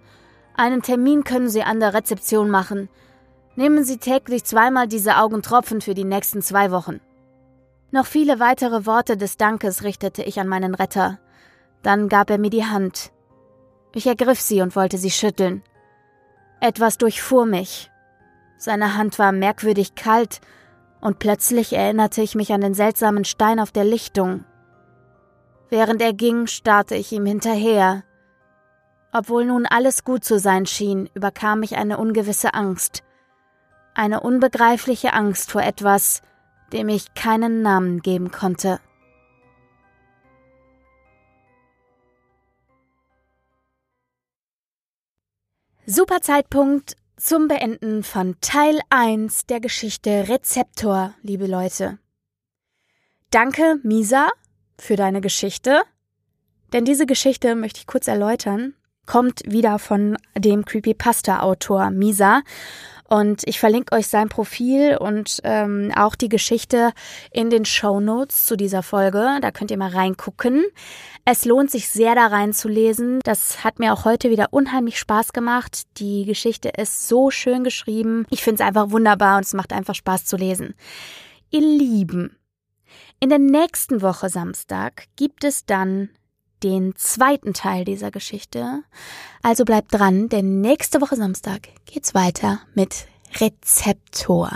Einen 0.56 0.82
Termin 0.82 1.24
können 1.24 1.48
Sie 1.48 1.64
an 1.64 1.80
der 1.80 1.92
Rezeption 1.92 2.50
machen. 2.50 2.88
Nehmen 3.56 3.82
Sie 3.82 3.98
täglich 3.98 4.44
zweimal 4.44 4.86
diese 4.86 5.16
Augentropfen 5.16 5.80
für 5.80 5.94
die 5.94 6.04
nächsten 6.04 6.40
zwei 6.40 6.70
Wochen. 6.70 7.00
Noch 7.90 8.06
viele 8.06 8.38
weitere 8.38 8.86
Worte 8.86 9.16
des 9.16 9.38
Dankes 9.38 9.82
richtete 9.82 10.22
ich 10.22 10.38
an 10.38 10.46
meinen 10.46 10.76
Retter. 10.76 11.18
Dann 11.82 12.08
gab 12.08 12.30
er 12.30 12.38
mir 12.38 12.50
die 12.50 12.64
Hand. 12.64 13.10
Ich 13.92 14.06
ergriff 14.06 14.40
sie 14.40 14.62
und 14.62 14.76
wollte 14.76 14.98
sie 14.98 15.10
schütteln. 15.10 15.64
Etwas 16.60 16.96
durchfuhr 16.96 17.44
mich. 17.44 17.90
Seine 18.56 18.96
Hand 18.96 19.18
war 19.18 19.32
merkwürdig 19.32 19.96
kalt, 19.96 20.40
und 21.04 21.18
plötzlich 21.18 21.74
erinnerte 21.74 22.22
ich 22.22 22.34
mich 22.34 22.50
an 22.54 22.62
den 22.62 22.72
seltsamen 22.72 23.26
Stein 23.26 23.60
auf 23.60 23.70
der 23.70 23.84
Lichtung. 23.84 24.46
Während 25.68 26.00
er 26.00 26.14
ging, 26.14 26.46
starrte 26.46 26.94
ich 26.94 27.12
ihm 27.12 27.26
hinterher. 27.26 28.04
Obwohl 29.12 29.44
nun 29.44 29.66
alles 29.66 30.04
gut 30.04 30.24
zu 30.24 30.38
sein 30.38 30.64
schien, 30.64 31.10
überkam 31.12 31.60
mich 31.60 31.76
eine 31.76 31.98
ungewisse 31.98 32.54
Angst. 32.54 33.02
Eine 33.94 34.20
unbegreifliche 34.20 35.12
Angst 35.12 35.52
vor 35.52 35.62
etwas, 35.62 36.22
dem 36.72 36.88
ich 36.88 37.12
keinen 37.12 37.60
Namen 37.60 38.00
geben 38.00 38.30
konnte. 38.30 38.80
Super 45.84 46.22
Zeitpunkt 46.22 46.96
zum 47.16 47.48
Beenden 47.48 48.02
von 48.02 48.36
Teil 48.40 48.80
1 48.90 49.46
der 49.46 49.60
Geschichte 49.60 50.28
Rezeptor, 50.28 51.14
liebe 51.22 51.46
Leute. 51.46 51.98
Danke, 53.30 53.78
Misa, 53.82 54.28
für 54.78 54.96
deine 54.96 55.20
Geschichte. 55.20 55.82
Denn 56.72 56.84
diese 56.84 57.06
Geschichte 57.06 57.54
möchte 57.54 57.80
ich 57.80 57.86
kurz 57.86 58.08
erläutern. 58.08 58.74
kommt 59.06 59.42
wieder 59.46 59.78
von 59.78 60.16
dem 60.36 60.64
Creepypasta-Autor 60.64 61.90
Misa. 61.90 62.42
Und 63.08 63.42
ich 63.44 63.60
verlinke 63.60 63.94
euch 63.94 64.06
sein 64.06 64.28
Profil 64.28 64.96
und 64.98 65.40
ähm, 65.44 65.92
auch 65.94 66.14
die 66.14 66.30
Geschichte 66.30 66.92
in 67.30 67.50
den 67.50 67.64
Show 67.64 68.00
Notes 68.00 68.46
zu 68.46 68.56
dieser 68.56 68.82
Folge. 68.82 69.38
Da 69.42 69.50
könnt 69.50 69.70
ihr 69.70 69.76
mal 69.76 69.90
reingucken. 69.90 70.64
Es 71.26 71.44
lohnt 71.44 71.70
sich 71.70 71.88
sehr 71.88 72.14
da 72.14 72.26
reinzulesen. 72.26 73.20
Das 73.22 73.62
hat 73.62 73.78
mir 73.78 73.92
auch 73.92 74.04
heute 74.04 74.30
wieder 74.30 74.48
unheimlich 74.50 74.98
Spaß 74.98 75.32
gemacht. 75.32 75.82
Die 75.98 76.24
Geschichte 76.24 76.70
ist 76.70 77.06
so 77.08 77.30
schön 77.30 77.62
geschrieben. 77.62 78.26
Ich 78.30 78.42
finde 78.42 78.62
es 78.62 78.66
einfach 78.66 78.90
wunderbar 78.90 79.36
und 79.36 79.44
es 79.44 79.52
macht 79.52 79.72
einfach 79.72 79.94
Spaß 79.94 80.24
zu 80.24 80.36
lesen. 80.36 80.74
Ihr 81.50 81.60
Lieben, 81.60 82.36
in 83.20 83.28
der 83.28 83.38
nächsten 83.38 84.02
Woche 84.02 84.28
Samstag 84.28 85.04
gibt 85.16 85.44
es 85.44 85.66
dann 85.66 86.10
den 86.64 86.96
zweiten 86.96 87.52
Teil 87.52 87.84
dieser 87.84 88.10
Geschichte. 88.10 88.82
Also 89.42 89.64
bleibt 89.64 89.92
dran, 89.92 90.28
denn 90.28 90.60
nächste 90.60 91.00
Woche 91.00 91.16
Samstag 91.16 91.68
geht's 91.84 92.14
weiter 92.14 92.60
mit 92.74 93.06
Rezeptor. 93.38 94.50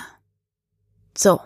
So. 1.16 1.40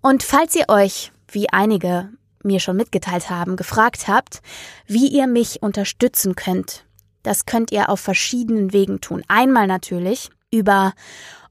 Und 0.00 0.22
falls 0.22 0.54
ihr 0.54 0.68
euch, 0.68 1.12
wie 1.28 1.50
einige 1.50 2.10
mir 2.42 2.60
schon 2.60 2.76
mitgeteilt 2.76 3.30
haben, 3.30 3.56
gefragt 3.56 4.06
habt, 4.06 4.42
wie 4.86 5.08
ihr 5.08 5.26
mich 5.26 5.62
unterstützen 5.62 6.36
könnt, 6.36 6.84
das 7.22 7.46
könnt 7.46 7.72
ihr 7.72 7.88
auf 7.88 8.00
verschiedenen 8.00 8.72
Wegen 8.72 9.00
tun. 9.00 9.24
Einmal 9.28 9.66
natürlich 9.66 10.30
über 10.50 10.92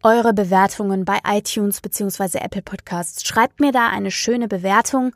eure 0.04 0.34
Bewertungen 0.34 1.06
bei 1.06 1.20
iTunes 1.26 1.82
bzw. 1.82 2.38
Apple 2.40 2.62
Podcasts. 2.62 3.26
Schreibt 3.26 3.60
mir 3.60 3.72
da 3.72 3.88
eine 3.88 4.12
schöne 4.12 4.48
Bewertung, 4.48 5.14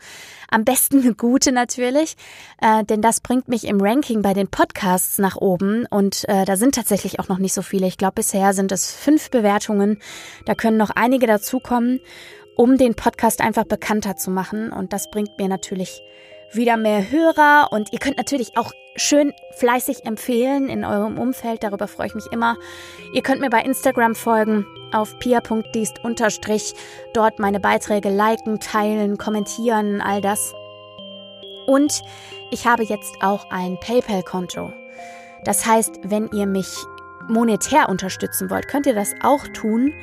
am 0.49 0.63
besten 0.63 1.01
eine 1.01 1.13
gute 1.13 1.51
natürlich, 1.51 2.15
äh, 2.61 2.83
denn 2.85 3.01
das 3.01 3.19
bringt 3.19 3.49
mich 3.49 3.65
im 3.65 3.81
Ranking 3.81 4.21
bei 4.21 4.33
den 4.33 4.47
Podcasts 4.47 5.17
nach 5.17 5.35
oben 5.35 5.85
und 5.89 6.27
äh, 6.29 6.45
da 6.45 6.55
sind 6.55 6.75
tatsächlich 6.75 7.19
auch 7.19 7.27
noch 7.27 7.37
nicht 7.37 7.53
so 7.53 7.61
viele. 7.61 7.87
Ich 7.87 7.97
glaube, 7.97 8.13
bisher 8.15 8.53
sind 8.53 8.71
es 8.71 8.91
fünf 8.91 9.29
Bewertungen. 9.29 9.99
Da 10.45 10.55
können 10.55 10.77
noch 10.77 10.91
einige 10.91 11.27
dazukommen, 11.27 11.99
um 12.55 12.77
den 12.77 12.95
Podcast 12.95 13.41
einfach 13.41 13.65
bekannter 13.65 14.15
zu 14.15 14.31
machen 14.31 14.71
und 14.71 14.93
das 14.93 15.11
bringt 15.11 15.37
mir 15.37 15.49
natürlich 15.49 16.01
wieder 16.51 16.77
mehr 16.77 17.11
Hörer 17.11 17.69
und 17.71 17.93
ihr 17.93 17.99
könnt 17.99 18.17
natürlich 18.17 18.57
auch 18.57 18.71
schön 18.95 19.33
fleißig 19.51 20.05
empfehlen 20.05 20.69
in 20.69 20.83
eurem 20.83 21.17
Umfeld, 21.17 21.63
darüber 21.63 21.87
freue 21.87 22.07
ich 22.07 22.15
mich 22.15 22.27
immer. 22.31 22.57
Ihr 23.13 23.21
könnt 23.21 23.41
mir 23.41 23.49
bei 23.49 23.61
Instagram 23.61 24.15
folgen 24.15 24.65
auf 24.91 25.19
pia.diest 25.19 26.03
unterstrich, 26.03 26.73
dort 27.13 27.39
meine 27.39 27.59
Beiträge 27.59 28.09
liken, 28.09 28.59
teilen, 28.59 29.17
kommentieren, 29.17 30.01
all 30.01 30.21
das. 30.21 30.53
Und 31.65 32.01
ich 32.51 32.65
habe 32.65 32.83
jetzt 32.83 33.15
auch 33.21 33.51
ein 33.51 33.77
PayPal-Konto. 33.79 34.71
Das 35.43 35.65
heißt, 35.65 35.99
wenn 36.03 36.29
ihr 36.31 36.47
mich 36.47 36.77
monetär 37.27 37.89
unterstützen 37.89 38.49
wollt, 38.49 38.69
könnt 38.69 38.85
ihr 38.85 38.95
das 38.95 39.13
auch 39.21 39.45
tun, 39.49 39.93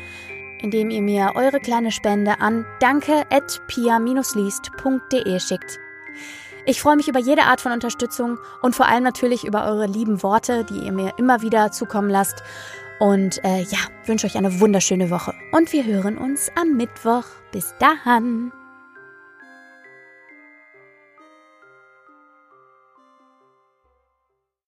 indem 0.60 0.90
ihr 0.90 1.00
mir 1.02 1.32
eure 1.34 1.60
kleine 1.60 1.90
Spende 1.90 2.40
an 2.40 2.66
danke.pia-liest.de 2.80 5.40
schickt. 5.40 5.78
Ich 6.66 6.80
freue 6.80 6.96
mich 6.96 7.08
über 7.08 7.18
jede 7.18 7.42
Art 7.42 7.60
von 7.60 7.72
Unterstützung 7.72 8.38
und 8.62 8.74
vor 8.74 8.86
allem 8.86 9.02
natürlich 9.02 9.44
über 9.44 9.66
eure 9.66 9.86
lieben 9.86 10.22
Worte, 10.22 10.64
die 10.64 10.78
ihr 10.78 10.92
mir 10.92 11.12
immer 11.18 11.42
wieder 11.42 11.72
zukommen 11.72 12.08
lasst. 12.08 12.42
Und 13.00 13.44
äh, 13.44 13.62
ja, 13.62 13.78
wünsche 14.06 14.26
euch 14.26 14.36
eine 14.36 14.60
wunderschöne 14.60 15.10
Woche. 15.10 15.34
Und 15.52 15.72
wir 15.72 15.84
hören 15.84 16.16
uns 16.16 16.50
am 16.58 16.76
Mittwoch. 16.76 17.24
Bis 17.52 17.74
dahin. 17.78 18.52